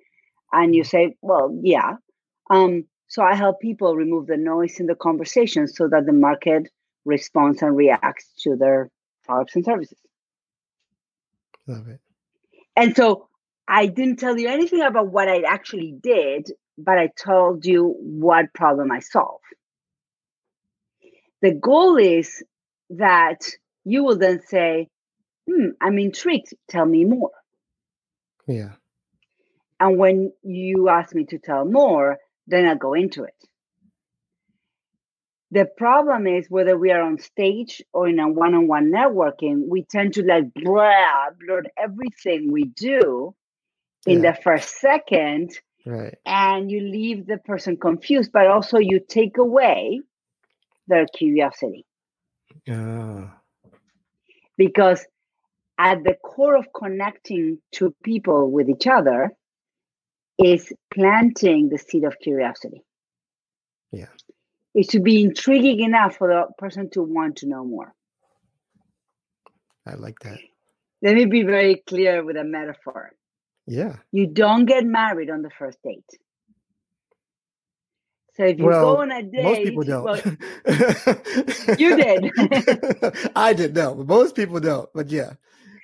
And 0.52 0.76
you 0.76 0.84
mm. 0.84 0.88
say, 0.88 1.16
well, 1.22 1.58
yeah. 1.62 1.94
Um, 2.50 2.86
so 3.08 3.24
I 3.24 3.36
help 3.36 3.60
people 3.60 3.96
remove 3.96 4.28
the 4.28 4.38
noise 4.38 4.80
in 4.80 4.88
the 4.88 4.96
conversation 4.96 5.68
so 5.68 5.88
that 5.88 6.06
the 6.06 6.14
market 6.14 6.70
responds 7.06 7.62
and 7.62 7.76
reacts 7.76 8.30
to 8.44 8.56
their 8.56 8.90
products 9.26 9.56
and 9.56 9.66
services. 9.66 9.98
Love 11.68 11.88
it. 11.88 12.00
And 12.76 12.96
so 12.96 13.28
I 13.68 13.88
didn't 13.88 14.18
tell 14.18 14.38
you 14.38 14.48
anything 14.48 14.82
about 14.82 15.08
what 15.08 15.28
I 15.28 15.42
actually 15.42 15.96
did, 16.00 16.52
but 16.78 16.98
I 16.98 17.08
told 17.08 17.66
you 17.66 17.96
what 18.00 18.54
problem 18.54 18.92
I 18.92 19.00
solved. 19.00 19.44
The 21.42 21.52
goal 21.54 21.98
is 21.98 22.44
that 22.92 23.48
you 23.84 24.04
will 24.04 24.18
then 24.18 24.42
say, 24.46 24.90
hmm, 25.50 25.70
I'm 25.82 25.98
intrigued, 25.98 26.54
tell 26.70 26.86
me 26.86 27.06
more. 27.06 27.32
Yeah. 28.48 28.74
And 29.80 29.98
when 29.98 30.32
you 30.44 30.90
ask 30.90 31.14
me 31.14 31.26
to 31.26 31.40
tell 31.40 31.66
more, 31.66 32.18
then 32.48 32.68
I'll 32.68 32.78
go 32.78 32.94
into 32.94 33.24
it. 33.24 33.36
The 35.52 35.66
problem 35.66 36.28
is 36.28 36.50
whether 36.50 36.78
we 36.78 36.92
are 36.92 37.02
on 37.02 37.18
stage 37.18 37.82
or 37.94 38.08
in 38.08 38.20
a 38.20 38.28
one 38.28 38.56
on 38.56 38.68
one 38.68 38.92
networking, 38.92 39.68
we 39.68 39.84
tend 39.84 40.14
to 40.16 40.24
like 40.24 40.54
blah, 40.54 41.30
blurt 41.40 41.68
everything 41.78 42.52
we 42.52 42.66
do 42.66 43.36
in 44.06 44.22
yeah. 44.22 44.32
the 44.32 44.42
first 44.42 44.80
second 44.80 45.52
right. 45.86 46.16
and 46.26 46.72
you 46.72 46.82
leave 46.82 47.28
the 47.28 47.38
person 47.38 47.78
confused 47.78 48.32
but 48.32 48.48
also 48.48 48.78
you 48.78 49.00
take 49.00 49.38
away 49.38 50.02
their 50.88 51.06
curiosity. 51.08 51.86
Yeah. 52.66 53.30
Because 54.58 55.06
at 55.78 56.04
the 56.04 56.16
core 56.24 56.56
of 56.56 56.68
connecting 56.74 57.60
to 57.74 57.94
people 58.04 58.52
with 58.52 58.70
each 58.70 58.88
other 58.88 59.32
is 60.38 60.72
planting 60.94 61.70
the 61.70 61.78
seed 61.78 62.04
of 62.04 62.18
curiosity. 62.20 62.84
Yeah. 63.92 64.08
Is 64.74 64.88
to 64.88 65.00
be 65.00 65.24
intriguing 65.24 65.80
enough 65.82 66.18
for 66.18 66.28
the 66.28 66.54
person 66.58 66.90
to 66.92 67.02
want 67.02 67.38
to 67.38 67.48
know 67.48 67.64
more. 67.64 67.94
I 69.86 69.96
like 69.96 70.20
that. 70.20 70.40
Let 71.02 71.16
me 71.16 71.26
be 71.26 71.44
very 71.44 71.84
clear 71.88 72.24
with 72.24 72.36
a 72.36 72.44
metaphor 72.44 73.12
yeah. 73.68 73.98
You 74.12 74.28
don't 74.28 74.66
get 74.66 74.86
married 74.86 75.30
on 75.30 75.42
the 75.42 75.50
first 75.50 75.82
date. 75.84 76.04
So 78.36 78.44
if 78.44 78.60
you 78.60 78.66
well, 78.66 78.96
go 78.96 79.02
on 79.02 79.12
a 79.12 79.24
date, 79.24 79.44
most 79.44 79.64
people 79.64 79.84
don't. 79.84 80.04
Well, 80.04 80.22
you 81.80 81.96
did. 82.04 83.32
I 83.36 83.54
did 83.54 83.74
no, 83.74 83.96
but 83.96 84.08
most 84.08 84.36
people 84.36 84.60
don't. 84.60 84.90
But 84.94 85.10
yeah. 85.10 85.34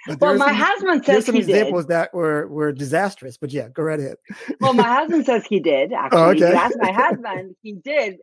But 0.07 0.19
well, 0.19 0.37
my 0.37 0.47
some, 0.47 0.55
husband 0.55 1.05
says 1.05 1.25
some 1.27 1.35
he 1.35 1.41
examples 1.41 1.85
did. 1.85 1.91
that 1.91 2.13
were 2.13 2.47
were 2.47 2.73
disastrous. 2.73 3.37
But 3.37 3.53
yeah, 3.53 3.69
go 3.69 3.83
right 3.83 3.99
ahead. 3.99 4.17
well, 4.59 4.73
my 4.73 4.83
husband 4.99 5.25
says 5.25 5.45
he 5.45 5.59
did. 5.59 5.93
Oh, 5.93 5.95
actually, 5.95 6.19
oh, 6.19 6.47
okay. 6.47 6.53
asked 6.53 6.77
my 6.81 6.91
husband. 6.91 7.55
He 7.61 7.73
did. 7.73 8.17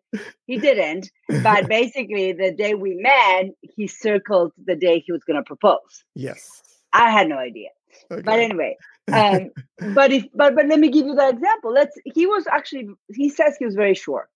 He 0.46 0.58
didn't. 0.58 1.10
But 1.42 1.68
basically, 1.68 2.32
the 2.32 2.52
day 2.52 2.74
we 2.74 2.96
met, 2.96 3.54
he 3.62 3.86
circled 3.86 4.52
the 4.62 4.76
day 4.76 5.02
he 5.06 5.12
was 5.12 5.22
going 5.24 5.36
to 5.36 5.44
propose. 5.44 6.04
Yes. 6.14 6.62
I 6.92 7.10
had 7.10 7.28
no 7.28 7.38
idea. 7.38 7.68
Okay. 8.10 8.22
But 8.22 8.40
anyway, 8.40 8.76
um, 9.12 9.50
but 9.94 10.12
if 10.12 10.26
but 10.34 10.54
but 10.54 10.66
let 10.66 10.78
me 10.78 10.90
give 10.90 11.06
you 11.06 11.14
that 11.14 11.34
example. 11.34 11.72
Let's 11.72 11.96
he 12.04 12.26
was 12.26 12.46
actually 12.50 12.88
he 13.12 13.28
says 13.28 13.56
he 13.58 13.64
was 13.64 13.74
very 13.74 13.94
sure. 13.94 14.28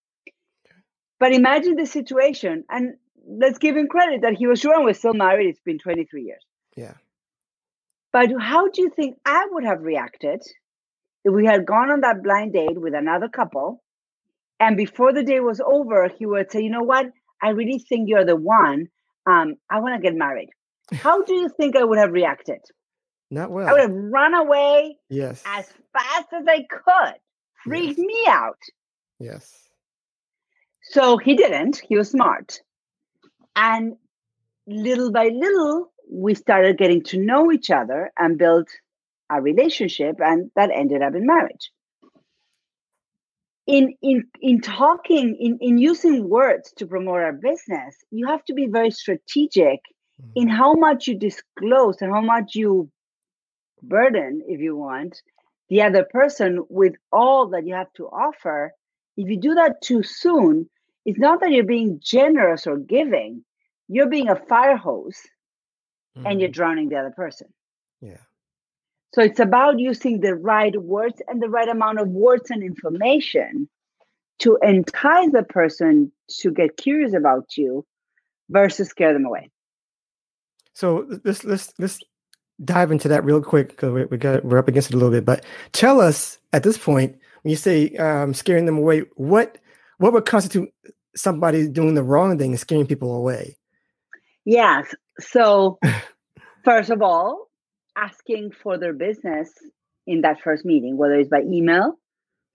But 1.18 1.32
imagine 1.32 1.76
the 1.76 1.86
situation, 1.86 2.64
and 2.68 2.94
let's 3.26 3.58
give 3.58 3.76
him 3.76 3.86
credit 3.86 4.22
that 4.22 4.34
he 4.34 4.46
was 4.46 4.60
sure 4.60 4.74
and 4.74 4.84
we're 4.84 4.94
still 4.94 5.14
married. 5.14 5.48
It's 5.48 5.60
been 5.60 5.78
23 5.78 6.22
years. 6.22 6.44
Yeah. 6.76 6.94
But 8.12 8.30
how 8.40 8.68
do 8.68 8.82
you 8.82 8.90
think 8.90 9.16
I 9.24 9.46
would 9.50 9.64
have 9.64 9.82
reacted 9.82 10.42
if 11.24 11.32
we 11.32 11.46
had 11.46 11.64
gone 11.64 11.90
on 11.90 12.00
that 12.00 12.22
blind 12.22 12.52
date 12.52 12.80
with 12.80 12.94
another 12.94 13.28
couple 13.28 13.82
and 14.62 14.76
before 14.76 15.12
the 15.12 15.24
day 15.24 15.40
was 15.40 15.60
over, 15.60 16.08
he 16.08 16.24
would 16.24 16.52
say, 16.52 16.62
you 16.62 16.70
know 16.70 16.84
what? 16.84 17.06
I 17.42 17.48
really 17.48 17.80
think 17.80 18.08
you're 18.08 18.24
the 18.24 18.36
one. 18.36 18.86
Um, 19.28 19.56
I 19.68 19.80
want 19.80 20.00
to 20.00 20.00
get 20.00 20.16
married. 20.16 20.50
How 20.92 21.24
do 21.24 21.34
you 21.34 21.48
think 21.48 21.74
I 21.74 21.82
would 21.82 21.98
have 21.98 22.12
reacted? 22.12 22.60
Not 23.32 23.50
well. 23.50 23.66
I 23.66 23.72
would 23.72 23.80
have 23.80 23.94
run 23.94 24.34
away 24.34 24.98
yes. 25.08 25.42
as 25.46 25.66
fast 25.94 26.28
as 26.34 26.44
I 26.46 26.66
could. 26.68 27.14
Freaked 27.64 27.96
yes. 27.96 28.06
me 28.06 28.24
out. 28.28 28.58
Yes. 29.18 29.50
So 30.82 31.16
he 31.16 31.34
didn't. 31.34 31.80
He 31.88 31.96
was 31.96 32.10
smart. 32.10 32.60
And 33.56 33.96
little 34.66 35.10
by 35.10 35.28
little, 35.28 35.90
we 36.10 36.34
started 36.34 36.76
getting 36.76 37.02
to 37.04 37.16
know 37.16 37.50
each 37.50 37.70
other 37.70 38.12
and 38.18 38.36
build 38.36 38.68
a 39.30 39.40
relationship, 39.40 40.16
and 40.18 40.50
that 40.54 40.70
ended 40.70 41.00
up 41.00 41.14
in 41.14 41.24
marriage. 41.24 41.70
In 43.66 43.94
in 44.02 44.24
in 44.42 44.60
talking, 44.60 45.36
in, 45.40 45.56
in 45.62 45.78
using 45.78 46.28
words 46.28 46.70
to 46.76 46.86
promote 46.86 47.22
our 47.22 47.32
business, 47.32 47.96
you 48.10 48.26
have 48.26 48.44
to 48.44 48.52
be 48.52 48.66
very 48.66 48.90
strategic 48.90 49.80
mm-hmm. 50.20 50.32
in 50.34 50.48
how 50.48 50.74
much 50.74 51.06
you 51.06 51.16
disclose 51.18 52.02
and 52.02 52.12
how 52.12 52.20
much 52.20 52.54
you 52.54 52.90
burden, 53.82 54.42
if 54.46 54.60
you 54.60 54.76
want, 54.76 55.22
the 55.68 55.82
other 55.82 56.04
person 56.04 56.64
with 56.68 56.94
all 57.12 57.48
that 57.48 57.66
you 57.66 57.74
have 57.74 57.92
to 57.94 58.06
offer, 58.06 58.72
if 59.16 59.28
you 59.28 59.38
do 59.38 59.54
that 59.54 59.80
too 59.82 60.02
soon, 60.02 60.68
it's 61.04 61.18
not 61.18 61.40
that 61.40 61.50
you're 61.50 61.64
being 61.64 62.00
generous 62.02 62.66
or 62.66 62.76
giving, 62.78 63.44
you're 63.88 64.08
being 64.08 64.28
a 64.28 64.36
fire 64.36 64.76
hose 64.76 65.20
mm-hmm. 66.16 66.26
and 66.26 66.40
you're 66.40 66.48
mm-hmm. 66.48 66.54
drowning 66.54 66.88
the 66.88 66.96
other 66.96 67.10
person. 67.10 67.48
Yeah. 68.00 68.18
So 69.14 69.20
it's 69.20 69.40
about 69.40 69.78
using 69.78 70.20
the 70.20 70.34
right 70.34 70.74
words 70.80 71.20
and 71.28 71.42
the 71.42 71.50
right 71.50 71.68
amount 71.68 72.00
of 72.00 72.08
words 72.08 72.50
and 72.50 72.62
information 72.62 73.68
to 74.38 74.58
entice 74.62 75.30
the 75.32 75.42
person 75.42 76.10
to 76.40 76.50
get 76.50 76.76
curious 76.76 77.12
about 77.12 77.56
you 77.56 77.84
versus 78.48 78.88
scare 78.88 79.12
them 79.12 79.26
away. 79.26 79.50
So 80.74 81.06
let's 81.24 81.44
let's 81.44 81.72
let's 81.78 81.98
dive 82.64 82.90
into 82.90 83.08
that 83.08 83.24
real 83.24 83.42
quick 83.42 83.70
because 83.70 83.92
we, 83.92 84.04
we 84.06 84.16
got 84.16 84.44
we're 84.44 84.58
up 84.58 84.68
against 84.68 84.90
it 84.90 84.94
a 84.94 84.96
little 84.96 85.10
bit. 85.12 85.24
But 85.24 85.44
tell 85.72 86.00
us 86.00 86.38
at 86.52 86.62
this 86.62 86.78
point 86.78 87.16
when 87.42 87.50
you 87.50 87.56
say 87.56 87.90
um, 87.96 88.34
scaring 88.34 88.66
them 88.66 88.78
away, 88.78 89.00
what 89.16 89.58
what 89.98 90.12
would 90.12 90.26
constitute 90.26 90.72
somebody 91.14 91.68
doing 91.68 91.94
the 91.94 92.02
wrong 92.02 92.38
thing 92.38 92.52
and 92.52 92.60
scaring 92.60 92.86
people 92.86 93.14
away? 93.14 93.56
Yes. 94.44 94.94
So 95.20 95.78
first 96.64 96.90
of 96.90 97.02
all, 97.02 97.48
asking 97.96 98.52
for 98.62 98.78
their 98.78 98.92
business 98.92 99.50
in 100.06 100.22
that 100.22 100.40
first 100.42 100.64
meeting, 100.64 100.96
whether 100.96 101.14
it's 101.14 101.28
by 101.28 101.42
email, 101.42 101.98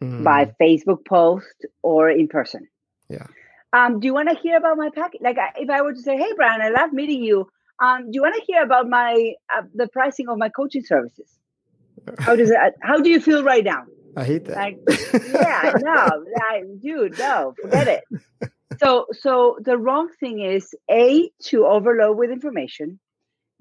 mm. 0.04 0.24
by 0.24 0.52
Facebook 0.62 1.06
post, 1.06 1.66
or 1.82 2.10
in 2.10 2.28
person. 2.28 2.68
Yeah. 3.10 3.28
Um, 3.74 4.00
do 4.00 4.08
you 4.08 4.14
want 4.14 4.30
to 4.30 4.36
hear 4.36 4.58
about 4.58 4.78
my 4.78 4.90
package? 4.94 5.22
Like, 5.22 5.38
if 5.58 5.70
I 5.70 5.82
were 5.82 5.94
to 5.94 6.02
say, 6.02 6.18
"Hey, 6.18 6.32
Brian, 6.36 6.62
I 6.62 6.70
love 6.70 6.94
meeting 6.94 7.24
you. 7.24 7.50
Um, 7.80 8.06
do 8.06 8.16
you 8.16 8.22
want 8.22 8.36
to 8.36 8.42
hear 8.46 8.64
about 8.64 8.88
my 8.90 9.34
uh, 9.56 9.64
the 9.74 9.88
pricing 9.88 10.28
of 10.30 10.38
my 10.38 10.50
coaching 10.50 10.84
services? 10.84 11.30
How 12.20 12.36
does 12.36 12.50
it? 12.50 12.58
How 12.82 12.98
do 12.98 13.10
you 13.10 13.20
feel 13.20 13.44
right 13.44 13.64
now? 13.64 13.86
I 14.16 14.24
hate 14.24 14.46
that. 14.46 14.58
Like, 14.58 14.80
yeah, 15.32 15.74
no, 15.78 16.26
like, 16.50 16.82
dude, 16.82 17.20
no, 17.20 17.54
forget 17.62 17.88
it. 17.88 18.52
So, 18.80 19.06
so 19.12 19.58
the 19.62 19.78
wrong 19.78 20.10
thing 20.20 20.42
is 20.42 20.74
a 20.90 21.30
to 21.46 21.66
overload 21.66 22.18
with 22.18 22.32
information, 22.32 23.00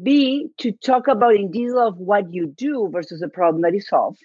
b 0.03 0.49
to 0.59 0.73
talk 0.73 1.09
about 1.09 1.37
in 1.37 1.51
detail 1.51 1.87
of 1.87 1.99
what 1.99 2.33
you 2.33 2.47
do 2.47 2.89
versus 2.91 3.21
the 3.21 3.29
problem 3.29 3.63
that 3.63 3.75
you 3.75 3.81
solve. 3.81 4.17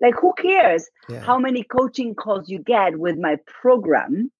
Like, 0.00 0.14
who 0.14 0.32
cares 0.34 0.88
yeah. 1.08 1.20
how 1.20 1.38
many 1.38 1.64
coaching 1.64 2.14
calls 2.14 2.48
you 2.48 2.60
get 2.60 2.98
with 2.98 3.18
my 3.18 3.36
program 3.46 4.30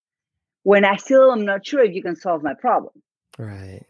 when 0.62 0.84
I 0.84 0.96
still 0.96 1.32
am 1.32 1.44
not 1.44 1.66
sure 1.66 1.82
if 1.82 1.94
you 1.94 2.02
can 2.02 2.16
solve 2.16 2.42
my 2.42 2.54
problem? 2.54 2.94
Right. 3.36 3.84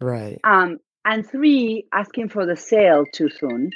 Right. 0.00 0.40
Um, 0.44 0.78
and 1.04 1.28
three, 1.28 1.86
asking 1.92 2.30
for 2.30 2.46
the 2.46 2.56
sale 2.56 3.04
too 3.12 3.28
soon 3.28 3.70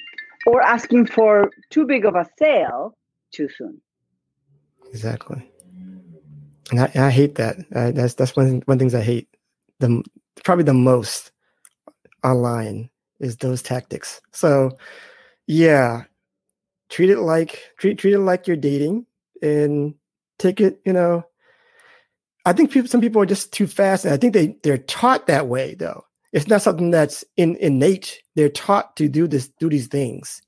or 0.46 0.62
asking 0.62 1.06
for 1.06 1.50
too 1.70 1.86
big 1.86 2.04
of 2.04 2.14
a 2.14 2.26
sale 2.38 2.96
too 3.32 3.48
soon. 3.56 3.80
Exactly. 4.90 5.50
And 6.70 6.80
I, 6.80 6.90
I 6.94 7.10
hate 7.10 7.34
that. 7.36 7.58
That's 7.70 8.14
that's 8.14 8.36
one 8.36 8.62
one 8.66 8.78
things 8.78 8.94
I 8.94 9.02
hate. 9.02 9.28
The 9.80 10.02
probably 10.44 10.64
the 10.64 10.74
most 10.74 11.30
online 12.24 12.90
is 13.20 13.36
those 13.36 13.62
tactics. 13.62 14.20
So, 14.32 14.76
yeah, 15.46 16.04
treat 16.88 17.10
it 17.10 17.20
like 17.20 17.62
treat 17.78 17.98
treat 17.98 18.14
it 18.14 18.20
like 18.20 18.46
you're 18.46 18.56
dating 18.56 19.06
and 19.42 19.94
take 20.38 20.60
it. 20.60 20.80
You 20.84 20.94
know, 20.94 21.24
I 22.44 22.54
think 22.54 22.70
people 22.70 22.88
some 22.88 23.00
people 23.02 23.20
are 23.20 23.26
just 23.26 23.52
too 23.52 23.66
fast, 23.66 24.04
and 24.04 24.14
I 24.14 24.16
think 24.16 24.32
they 24.32 24.56
they're 24.62 24.78
taught 24.78 25.26
that 25.26 25.46
way 25.46 25.74
though 25.74 26.04
it's 26.38 26.48
not 26.48 26.62
something 26.62 26.92
that's 26.92 27.24
in, 27.36 27.56
innate. 27.56 28.22
They're 28.36 28.48
taught 28.48 28.96
to 28.96 29.08
do 29.08 29.26
this, 29.26 29.48
do 29.58 29.68
these 29.68 29.88
things. 29.88 30.40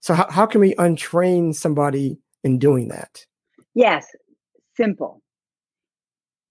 So 0.00 0.12
how, 0.12 0.30
how 0.30 0.46
can 0.46 0.60
we 0.60 0.74
untrain 0.74 1.54
somebody 1.54 2.18
in 2.44 2.58
doing 2.58 2.88
that? 2.88 3.24
Yes, 3.74 4.06
simple. 4.76 5.22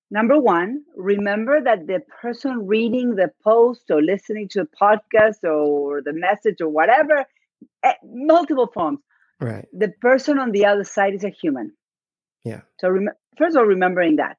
Number 0.10 0.40
one, 0.40 0.84
remember 0.96 1.62
that 1.62 1.86
the 1.86 2.02
person 2.22 2.66
reading 2.66 3.16
the 3.16 3.32
post 3.44 3.92
or 3.92 4.02
listening 4.02 4.48
to 4.50 4.62
a 4.62 4.66
podcast 4.66 5.44
or 5.44 6.02
the 6.02 6.14
message 6.14 6.60
or 6.60 6.70
whatever, 6.70 7.26
eh, 7.84 7.94
multiple 8.04 8.72
forms. 8.74 9.00
Right. 9.40 9.68
The 9.72 9.90
person 10.02 10.40
on 10.40 10.52
the 10.52 10.66
other 10.66 10.84
side 10.84 11.14
is 11.14 11.24
a 11.24 11.30
human. 11.30 11.74
Yeah. 12.44 12.62
So 12.80 12.90
rem- 12.90 13.10
first 13.38 13.56
of 13.56 13.62
all, 13.62 13.68
remembering 13.68 14.16
that. 14.16 14.38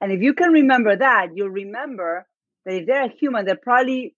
And 0.00 0.10
if 0.10 0.20
you 0.20 0.34
can 0.34 0.50
remember 0.50 0.96
that, 0.96 1.28
you'll 1.34 1.48
remember 1.48 2.26
that 2.66 2.74
if 2.74 2.86
they're 2.86 3.04
a 3.04 3.08
human, 3.08 3.46
they 3.46 3.54
probably 3.54 4.14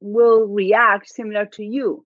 will 0.00 0.46
react 0.46 1.08
similar 1.08 1.46
to 1.46 1.62
you. 1.62 2.04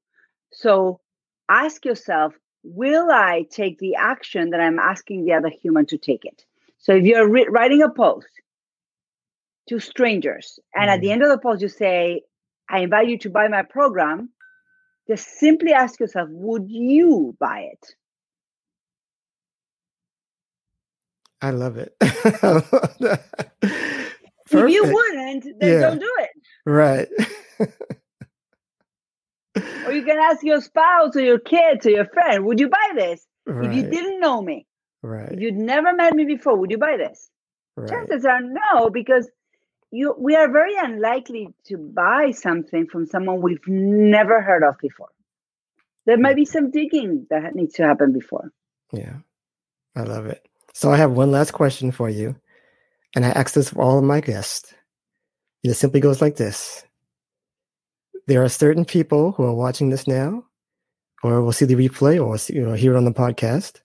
So 0.52 1.00
ask 1.48 1.84
yourself, 1.84 2.34
will 2.62 3.10
I 3.10 3.46
take 3.50 3.78
the 3.78 3.94
action 3.94 4.50
that 4.50 4.60
I'm 4.60 4.78
asking 4.78 5.24
the 5.24 5.32
other 5.32 5.48
human 5.48 5.86
to 5.86 5.96
take 5.96 6.24
it? 6.24 6.44
So 6.78 6.92
if 6.92 7.04
you're 7.04 7.28
re- 7.28 7.48
writing 7.48 7.82
a 7.82 7.88
post 7.88 8.28
to 9.68 9.78
strangers, 9.78 10.58
and 10.74 10.90
mm. 10.90 10.94
at 10.94 11.00
the 11.00 11.08
mm. 11.08 11.12
end 11.12 11.22
of 11.22 11.30
the 11.30 11.38
post 11.38 11.62
you 11.62 11.68
say, 11.68 12.22
I 12.68 12.80
invite 12.80 13.08
you 13.08 13.18
to 13.18 13.30
buy 13.30 13.48
my 13.48 13.62
program, 13.62 14.30
just 15.08 15.38
simply 15.38 15.72
ask 15.72 16.00
yourself, 16.00 16.28
would 16.30 16.66
you 16.68 17.36
buy 17.38 17.70
it? 17.72 17.94
I 21.40 21.50
love 21.50 21.76
it. 21.76 21.94
Perfect. 24.50 24.68
If 24.68 24.74
you 24.74 24.94
wouldn't, 24.94 25.60
then 25.60 25.72
yeah. 25.72 25.80
don't 25.80 25.98
do 25.98 26.12
it. 26.20 26.30
Right. 26.64 27.08
or 29.86 29.92
you 29.92 30.02
can 30.04 30.18
ask 30.18 30.42
your 30.42 30.60
spouse 30.60 31.16
or 31.16 31.20
your 31.20 31.38
kids 31.38 31.86
or 31.86 31.90
your 31.90 32.06
friend, 32.06 32.44
would 32.44 32.60
you 32.60 32.68
buy 32.68 32.90
this? 32.94 33.26
Right. 33.46 33.68
If 33.68 33.76
you 33.76 33.82
didn't 33.90 34.20
know 34.20 34.40
me, 34.40 34.66
right. 35.02 35.32
if 35.32 35.40
you'd 35.40 35.54
never 35.54 35.92
met 35.92 36.14
me 36.14 36.24
before, 36.24 36.56
would 36.56 36.70
you 36.70 36.78
buy 36.78 36.96
this? 36.96 37.28
Right. 37.76 37.88
Chances 37.88 38.24
are 38.24 38.40
no, 38.40 38.90
because 38.90 39.28
you 39.90 40.14
we 40.18 40.34
are 40.34 40.50
very 40.50 40.74
unlikely 40.76 41.48
to 41.66 41.76
buy 41.76 42.32
something 42.32 42.86
from 42.86 43.06
someone 43.06 43.40
we've 43.40 43.66
never 43.66 44.42
heard 44.42 44.62
of 44.62 44.78
before. 44.78 45.08
There 46.06 46.18
might 46.18 46.36
be 46.36 46.44
some 46.44 46.70
digging 46.70 47.26
that 47.30 47.54
needs 47.54 47.74
to 47.74 47.84
happen 47.84 48.12
before. 48.12 48.52
Yeah. 48.92 49.16
I 49.96 50.02
love 50.02 50.26
it. 50.26 50.46
So 50.72 50.92
I 50.92 50.96
have 50.96 51.12
one 51.12 51.30
last 51.32 51.52
question 51.52 51.90
for 51.90 52.08
you. 52.08 52.36
And 53.16 53.24
I 53.24 53.30
ask 53.30 53.54
this 53.54 53.72
of 53.72 53.78
all 53.78 53.98
of 53.98 54.04
my 54.04 54.20
guests. 54.20 54.74
And 55.64 55.72
it 55.72 55.76
simply 55.76 56.00
goes 56.00 56.20
like 56.20 56.36
this. 56.36 56.84
There 58.26 58.44
are 58.44 58.48
certain 58.48 58.84
people 58.84 59.32
who 59.32 59.44
are 59.44 59.54
watching 59.54 59.88
this 59.88 60.06
now, 60.06 60.44
or 61.22 61.42
will 61.42 61.52
see 61.52 61.64
the 61.64 61.74
replay, 61.74 62.24
or 62.24 62.36
see, 62.36 62.54
you 62.54 62.66
know, 62.66 62.74
hear 62.74 62.94
it 62.94 62.98
on 62.98 63.06
the 63.06 63.12
podcast, 63.12 63.80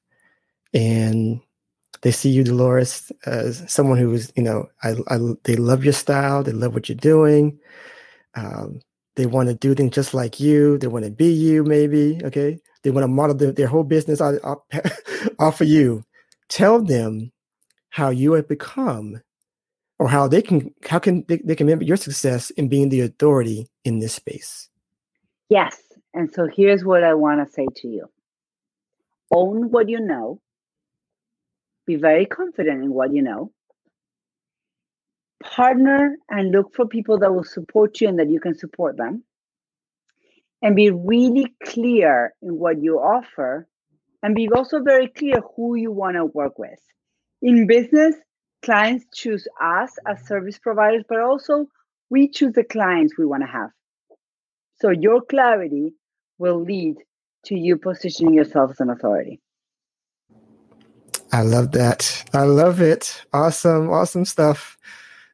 and 0.73 1.39
they 2.01 2.11
see 2.11 2.29
you, 2.29 2.43
Dolores, 2.43 3.11
as 3.25 3.63
someone 3.71 3.99
who 3.99 4.11
is, 4.13 4.33
you 4.35 4.43
know, 4.43 4.67
I, 4.83 4.95
I 5.07 5.19
they 5.43 5.55
love 5.55 5.83
your 5.83 5.93
style, 5.93 6.43
they 6.43 6.51
love 6.51 6.73
what 6.73 6.89
you're 6.89 6.95
doing, 6.95 7.59
um, 8.35 8.79
they 9.15 9.27
want 9.27 9.49
to 9.49 9.55
do 9.55 9.75
things 9.75 9.93
just 9.93 10.13
like 10.13 10.39
you, 10.39 10.77
they 10.79 10.87
want 10.87 11.05
to 11.05 11.11
be 11.11 11.31
you, 11.31 11.63
maybe, 11.63 12.19
okay, 12.23 12.59
they 12.83 12.89
want 12.89 13.03
to 13.03 13.07
model 13.07 13.35
their, 13.35 13.51
their 13.51 13.67
whole 13.67 13.83
business 13.83 14.19
off, 14.19 14.35
off 15.39 15.61
of 15.61 15.67
you. 15.67 16.03
Tell 16.49 16.81
them 16.81 17.31
how 17.91 18.10
you 18.10 18.34
have 18.34 18.47
become 18.47 19.21
or 19.99 20.10
how 20.10 20.27
they 20.27 20.41
can 20.41 20.73
how 20.89 20.97
can 20.97 21.23
they, 21.27 21.38
they 21.38 21.56
can 21.56 21.67
remember 21.67 21.86
your 21.86 21.97
success 21.97 22.49
in 22.51 22.67
being 22.67 22.89
the 22.89 23.01
authority 23.01 23.67
in 23.86 23.99
this 23.99 24.15
space. 24.15 24.69
Yes 25.49 25.77
and 26.13 26.32
so 26.34 26.47
here's 26.47 26.84
what 26.84 27.04
i 27.04 27.13
want 27.13 27.45
to 27.45 27.54
say 27.54 27.67
to 27.75 27.88
you. 27.88 28.10
Own 29.32 29.71
what 29.71 29.89
you 29.89 29.99
know. 29.99 30.41
Be 31.86 31.95
very 31.95 32.25
confident 32.25 32.84
in 32.84 32.91
what 32.93 33.13
you 33.13 33.21
know. 33.21 33.51
Partner 35.43 36.17
and 36.30 36.51
look 36.51 36.75
for 36.75 36.86
people 36.86 37.19
that 37.19 37.34
will 37.34 37.43
support 37.43 37.99
you 38.01 38.08
and 38.10 38.19
that 38.19 38.30
you 38.30 38.39
can 38.39 38.58
support 38.58 38.97
them. 38.97 39.23
And 40.62 40.75
be 40.75 40.91
really 40.91 41.56
clear 41.63 42.34
in 42.41 42.60
what 42.60 42.82
you 42.82 42.99
offer 42.99 43.67
and 44.21 44.36
be 44.36 44.47
also 44.49 44.82
very 44.82 45.08
clear 45.08 45.41
who 45.56 45.75
you 45.75 45.91
want 45.91 46.17
to 46.17 46.25
work 46.25 46.60
with 46.60 46.80
in 47.41 47.67
business, 47.67 48.15
clients 48.62 49.06
choose 49.13 49.47
us 49.62 49.91
as 50.08 50.25
service 50.27 50.60
providers, 50.60 51.04
but 51.08 51.19
also 51.19 51.67
we 52.10 52.30
choose 52.30 52.54
the 52.54 52.63
clients 52.63 53.17
we 53.17 53.25
want 53.25 53.43
to 53.43 53.47
have. 53.47 53.69
So 54.80 54.89
your 54.89 55.21
clarity 55.21 55.93
will 56.38 56.62
lead 56.62 56.97
to 57.45 57.56
you 57.56 57.77
positioning 57.77 58.34
yourself 58.34 58.71
as 58.71 58.80
an 58.80 58.89
authority. 58.89 59.39
I 61.32 61.41
love 61.43 61.71
that. 61.71 62.30
I 62.34 62.43
love 62.43 62.82
it. 62.82 63.23
Awesome, 63.34 63.89
awesome 63.89 64.25
stuff. 64.25 64.77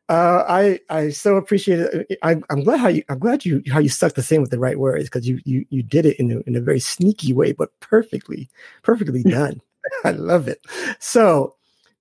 Uh, 0.10 0.46
I 0.48 0.80
I 0.90 1.10
so 1.10 1.36
appreciate 1.36 1.80
it. 1.80 2.18
I, 2.24 2.38
am 2.50 2.64
glad 2.64 2.80
how 2.80 2.88
you 2.88 3.04
I'm 3.10 3.20
glad 3.20 3.44
you 3.44 3.62
how 3.70 3.80
you 3.80 3.90
stuck 3.90 4.14
the 4.14 4.24
same 4.24 4.42
with 4.42 4.52
the 4.52 4.60
right 4.60 4.80
words 4.80 5.06
because 5.06 5.28
you 5.28 5.40
you 5.44 5.66
you 5.70 5.84
did 5.84 6.06
it 6.06 6.18
in 6.18 6.32
a, 6.32 6.40
in 6.48 6.56
a 6.56 6.62
very 6.62 6.80
sneaky 6.80 7.34
way, 7.34 7.52
but 7.52 7.78
perfectly 7.82 8.48
perfectly 8.84 9.24
done. 9.24 9.62
I 10.06 10.12
love 10.12 10.48
it. 10.48 10.62
So 11.00 11.57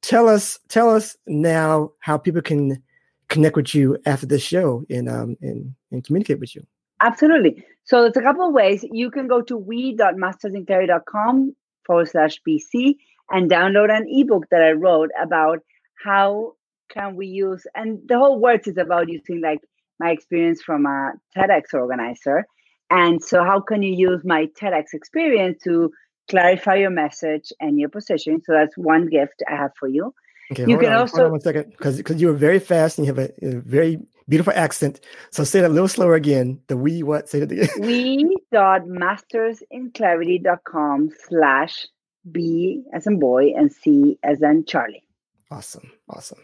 tell 0.06 0.28
us 0.28 0.58
tell 0.68 0.88
us 0.88 1.16
now 1.26 1.90
how 2.00 2.16
people 2.16 2.42
can 2.42 2.82
connect 3.28 3.56
with 3.56 3.74
you 3.74 3.98
after 4.06 4.26
the 4.26 4.38
show 4.38 4.84
and 4.88 5.08
um 5.08 5.36
and, 5.42 5.74
and 5.90 6.04
communicate 6.04 6.38
with 6.38 6.54
you. 6.54 6.64
Absolutely. 7.00 7.64
So 7.84 8.02
there's 8.02 8.16
a 8.16 8.22
couple 8.22 8.46
of 8.46 8.54
ways. 8.54 8.84
You 8.90 9.10
can 9.10 9.26
go 9.26 9.42
to 9.42 9.56
we.mastersinclarity.com 9.56 11.54
forward 11.84 12.08
slash 12.08 12.40
bc 12.48 12.96
and 13.30 13.50
download 13.50 13.96
an 13.96 14.06
ebook 14.08 14.44
that 14.50 14.62
i 14.62 14.72
wrote 14.72 15.10
about 15.20 15.60
how 16.04 16.54
can 16.88 17.16
we 17.16 17.26
use 17.26 17.64
and 17.74 18.00
the 18.06 18.18
whole 18.18 18.40
words 18.40 18.66
is 18.66 18.76
about 18.76 19.08
using 19.08 19.40
like 19.40 19.60
my 19.98 20.10
experience 20.10 20.62
from 20.62 20.86
a 20.86 21.12
tedx 21.36 21.72
organizer. 21.72 22.46
And 22.90 23.22
so 23.22 23.42
how 23.42 23.60
can 23.60 23.82
you 23.82 23.94
use 23.94 24.22
my 24.24 24.48
tedx 24.60 24.86
experience 24.92 25.62
to 25.64 25.90
clarify 26.28 26.76
your 26.76 26.90
message 26.90 27.52
and 27.60 27.78
your 27.78 27.88
position. 27.88 28.42
So 28.44 28.52
that's 28.52 28.76
one 28.76 29.08
gift 29.08 29.42
I 29.50 29.56
have 29.56 29.72
for 29.78 29.88
you. 29.88 30.14
Okay, 30.52 30.66
you 30.66 30.78
can 30.78 30.92
on, 30.92 31.00
also 31.00 31.16
hold 31.16 31.26
on 31.26 31.32
one 31.32 31.40
second 31.40 31.70
because 31.70 31.96
because 31.96 32.20
you 32.20 32.28
were 32.28 32.34
very 32.34 32.60
fast 32.60 32.98
and 32.98 33.06
you 33.06 33.12
have 33.12 33.18
a, 33.18 33.32
a, 33.44 33.60
very 33.60 33.98
Beautiful 34.28 34.54
accent. 34.56 34.98
So 35.30 35.44
say 35.44 35.60
that 35.60 35.70
a 35.70 35.72
little 35.72 35.86
slower 35.86 36.16
again. 36.16 36.60
The 36.66 36.76
we 36.76 37.04
what? 37.04 37.28
Say 37.28 37.42
it 37.42 37.52
again. 37.52 37.68
We 37.78 38.36
dot 38.50 38.82
mastersinclarity.com 38.82 41.10
slash 41.28 41.86
B 42.32 42.82
as 42.92 43.06
in 43.06 43.20
boy 43.20 43.52
and 43.56 43.72
C 43.72 44.18
as 44.24 44.42
in 44.42 44.64
Charlie. 44.64 45.04
Awesome. 45.48 45.92
Awesome. 46.08 46.40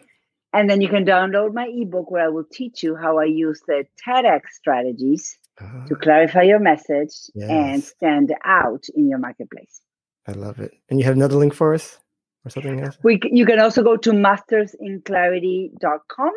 And 0.53 0.69
then 0.69 0.79
you 0.79 0.87
can 0.87 1.03
download 1.03 1.53
my 1.53 1.67
ebook 1.67 2.09
where 2.09 2.23
I 2.23 2.29
will 2.29 2.45
teach 2.49 2.83
you 2.83 2.95
how 2.95 3.19
I 3.19 3.25
use 3.25 3.61
the 3.67 3.85
TEDx 4.07 4.43
strategies 4.53 5.37
uh-huh. 5.59 5.87
to 5.87 5.95
clarify 5.95 6.43
your 6.43 6.59
message 6.59 7.13
yes. 7.33 7.49
and 7.49 7.83
stand 7.83 8.33
out 8.43 8.85
in 8.95 9.09
your 9.09 9.19
marketplace. 9.19 9.81
I 10.27 10.33
love 10.33 10.59
it. 10.59 10.73
And 10.89 10.99
you 10.99 11.05
have 11.05 11.15
another 11.15 11.35
link 11.35 11.53
for 11.53 11.73
us 11.73 11.97
or 12.45 12.49
something 12.49 12.81
else? 12.81 12.97
We, 13.03 13.19
you 13.23 13.45
can 13.45 13.59
also 13.59 13.83
go 13.83 13.97
to 13.97 14.11
mastersinclarity.com 14.11 16.31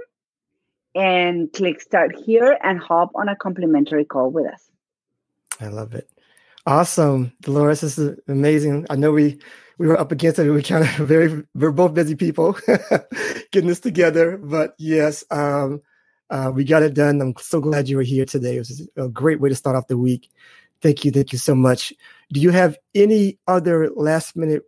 and 0.94 1.52
click 1.52 1.80
start 1.80 2.16
here 2.16 2.58
and 2.62 2.78
hop 2.80 3.12
on 3.14 3.28
a 3.28 3.36
complimentary 3.36 4.04
call 4.04 4.30
with 4.30 4.52
us. 4.52 4.70
I 5.60 5.68
love 5.68 5.94
it. 5.94 6.10
Awesome. 6.66 7.32
Dolores, 7.42 7.82
this 7.82 7.98
is 7.98 8.18
amazing. 8.26 8.86
I 8.90 8.96
know 8.96 9.12
we 9.12 9.38
we 9.78 9.86
were 9.86 10.00
up 10.00 10.10
against 10.10 10.38
it. 10.38 10.44
We 10.44 10.50
were 10.50 10.62
kind 10.62 10.84
of 10.84 10.90
very 11.06 11.44
we're 11.54 11.70
both 11.70 11.92
busy 11.94 12.16
people 12.16 12.58
getting 13.52 13.68
this 13.68 13.80
together. 13.80 14.38
But 14.38 14.74
yes, 14.78 15.22
um, 15.30 15.82
uh, 16.30 16.50
we 16.54 16.64
got 16.64 16.82
it 16.82 16.94
done. 16.94 17.20
I'm 17.20 17.34
so 17.38 17.60
glad 17.60 17.88
you 17.88 17.96
were 17.96 18.02
here 18.02 18.24
today. 18.24 18.56
It 18.56 18.60
was 18.60 18.88
a 18.96 19.08
great 19.08 19.40
way 19.40 19.48
to 19.48 19.54
start 19.54 19.76
off 19.76 19.88
the 19.88 19.98
week. 19.98 20.30
Thank 20.82 21.04
you. 21.04 21.10
Thank 21.10 21.32
you 21.32 21.38
so 21.38 21.54
much. 21.54 21.92
Do 22.32 22.40
you 22.40 22.50
have 22.50 22.76
any 22.94 23.38
other 23.46 23.90
last 23.90 24.36
minute 24.36 24.62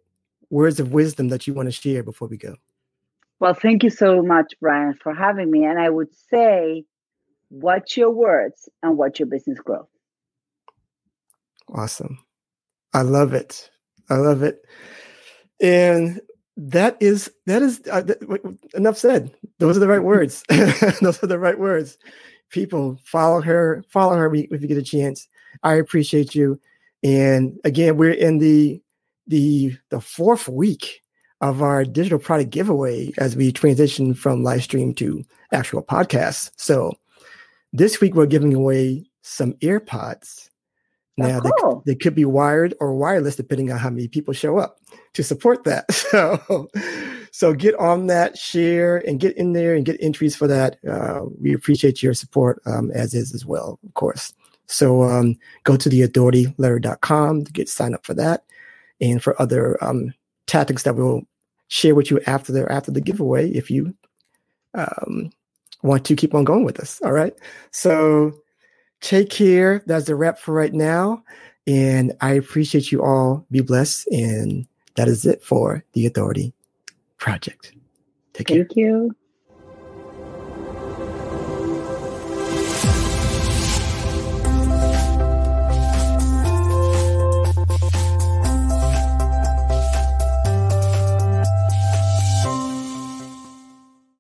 words 0.51 0.81
of 0.81 0.92
wisdom 0.92 1.29
that 1.29 1.47
you 1.47 1.55
want 1.55 1.66
to 1.66 1.73
share 1.73 2.03
before 2.03 2.29
we 2.29 2.37
go? 2.37 2.55
Well, 3.40 3.55
thank 3.55 3.85
you 3.85 3.90
so 3.90 4.23
much, 4.23 4.55
Brian, 4.61 4.94
for 4.94 5.14
having 5.14 5.51
me. 5.51 5.64
And 5.64 5.79
I 5.79 5.90
would 5.90 6.12
say, 6.31 6.85
watch 7.51 7.97
your 7.97 8.11
words 8.11 8.68
and 8.83 8.97
watch 8.97 9.21
your 9.21 9.29
business 9.29 9.59
grow. 9.59 9.88
Awesome. 11.73 12.18
I 12.92 13.03
love 13.03 13.35
it. 13.35 13.71
I 14.11 14.16
love 14.16 14.42
it. 14.42 14.64
And 15.61 16.21
that 16.59 16.97
is 17.01 17.31
that 17.47 17.62
is 17.62 17.81
uh, 17.90 18.03
enough 18.75 18.99
said. 18.99 19.33
Those 19.59 19.77
are 19.77 19.81
the 19.81 19.88
right 19.88 20.03
words. 20.03 20.42
Those 20.49 21.23
are 21.23 21.29
the 21.29 21.38
right 21.38 21.59
words. 21.59 21.97
People 22.51 22.99
follow 23.05 23.40
her. 23.40 23.85
Follow 23.88 24.16
her 24.16 24.35
if 24.35 24.61
you 24.61 24.68
get 24.68 24.77
a 24.77 24.83
chance. 24.83 25.29
I 25.62 25.75
appreciate 25.75 26.35
you. 26.35 26.61
And 27.05 27.59
again, 27.64 27.97
we're 27.97 28.11
in 28.11 28.38
the 28.38 28.83
the 29.29 29.77
the 29.90 30.01
fourth 30.01 30.49
week 30.49 31.01
of 31.40 31.62
our 31.62 31.85
digital 31.85 32.18
product 32.18 32.51
giveaway 32.51 33.12
as 33.18 33.37
we 33.37 33.53
transition 33.53 34.12
from 34.12 34.42
live 34.42 34.64
stream 34.64 34.92
to 34.94 35.25
actual 35.53 35.83
podcasts. 35.83 36.51
So 36.57 36.92
this 37.73 38.01
week 38.01 38.16
we're 38.16 38.27
giving 38.27 38.55
away 38.55 39.07
some 39.23 39.53
earpods. 39.55 40.49
Now 41.18 41.40
oh, 41.44 41.50
cool. 41.61 41.83
they, 41.85 41.92
they 41.92 41.98
could 41.98 42.14
be 42.14 42.24
wired 42.24 42.74
or 42.81 42.94
wireless 42.94 43.37
depending 43.37 43.72
on 43.72 43.78
how 43.78 43.90
many 43.90 44.09
people 44.09 44.33
show 44.33 44.59
up 44.59 44.78
to 45.14 45.22
support 45.22 45.64
that. 45.64 45.87
So 46.11 46.68
so 47.33 47.52
get 47.52 47.74
on 47.76 48.07
that, 48.07 48.38
share, 48.38 48.96
and 49.07 49.20
get 49.20 49.37
in 49.37 49.52
there 49.52 49.74
and 49.74 49.85
get 49.85 49.98
entries 50.00 50.35
for 50.35 50.46
that. 50.48 50.78
Uh, 50.88 51.20
we 51.40 51.52
appreciate 51.52 52.02
your 52.02 52.14
support 52.14 52.61
um, 52.66 52.90
as 52.92 53.14
is 53.14 53.35
as 53.35 53.44
well, 53.44 53.78
of 53.85 53.94
course. 53.94 54.33
So 54.66 55.02
um, 55.02 55.37
go 55.64 55.76
to 55.76 55.88
theauthorityletter.com 55.88 57.44
to 57.44 57.52
get 57.52 57.68
signed 57.68 57.94
up 57.94 58.04
for 58.04 58.14
that 58.14 58.44
and 59.00 59.22
for 59.22 59.40
other 59.40 59.83
um, 59.85 60.14
tactics 60.46 60.83
that 60.83 60.96
we'll 60.96 61.22
share 61.68 61.94
with 61.94 62.11
you 62.11 62.20
after 62.26 62.52
the 62.52 62.70
after 62.72 62.90
the 62.90 63.00
giveaway 63.00 63.50
if 63.50 63.70
you 63.70 63.94
um, 64.74 65.31
want 65.83 66.04
to 66.07 66.16
keep 66.16 66.35
on 66.35 66.44
going 66.44 66.64
with 66.64 66.81
us. 66.81 67.00
All 67.04 67.12
right. 67.12 67.35
So 67.70 68.33
take 69.00 69.30
care. 69.30 69.82
That's 69.87 70.08
a 70.08 70.16
wrap 70.16 70.38
for 70.38 70.54
right 70.54 70.72
now. 70.72 71.22
And 71.66 72.12
I 72.20 72.32
appreciate 72.32 72.90
you 72.90 73.02
all. 73.02 73.46
Be 73.50 73.61
blessed. 73.61 74.08
And 74.08 74.66
that 74.96 75.08
is 75.08 75.26
it 75.26 75.42
for 75.42 75.84
the 75.92 76.06
Authority 76.06 76.54
Project. 77.18 77.72
Take 78.32 78.46
care. 78.46 78.56
Thank 78.58 78.76
you. 78.76 79.14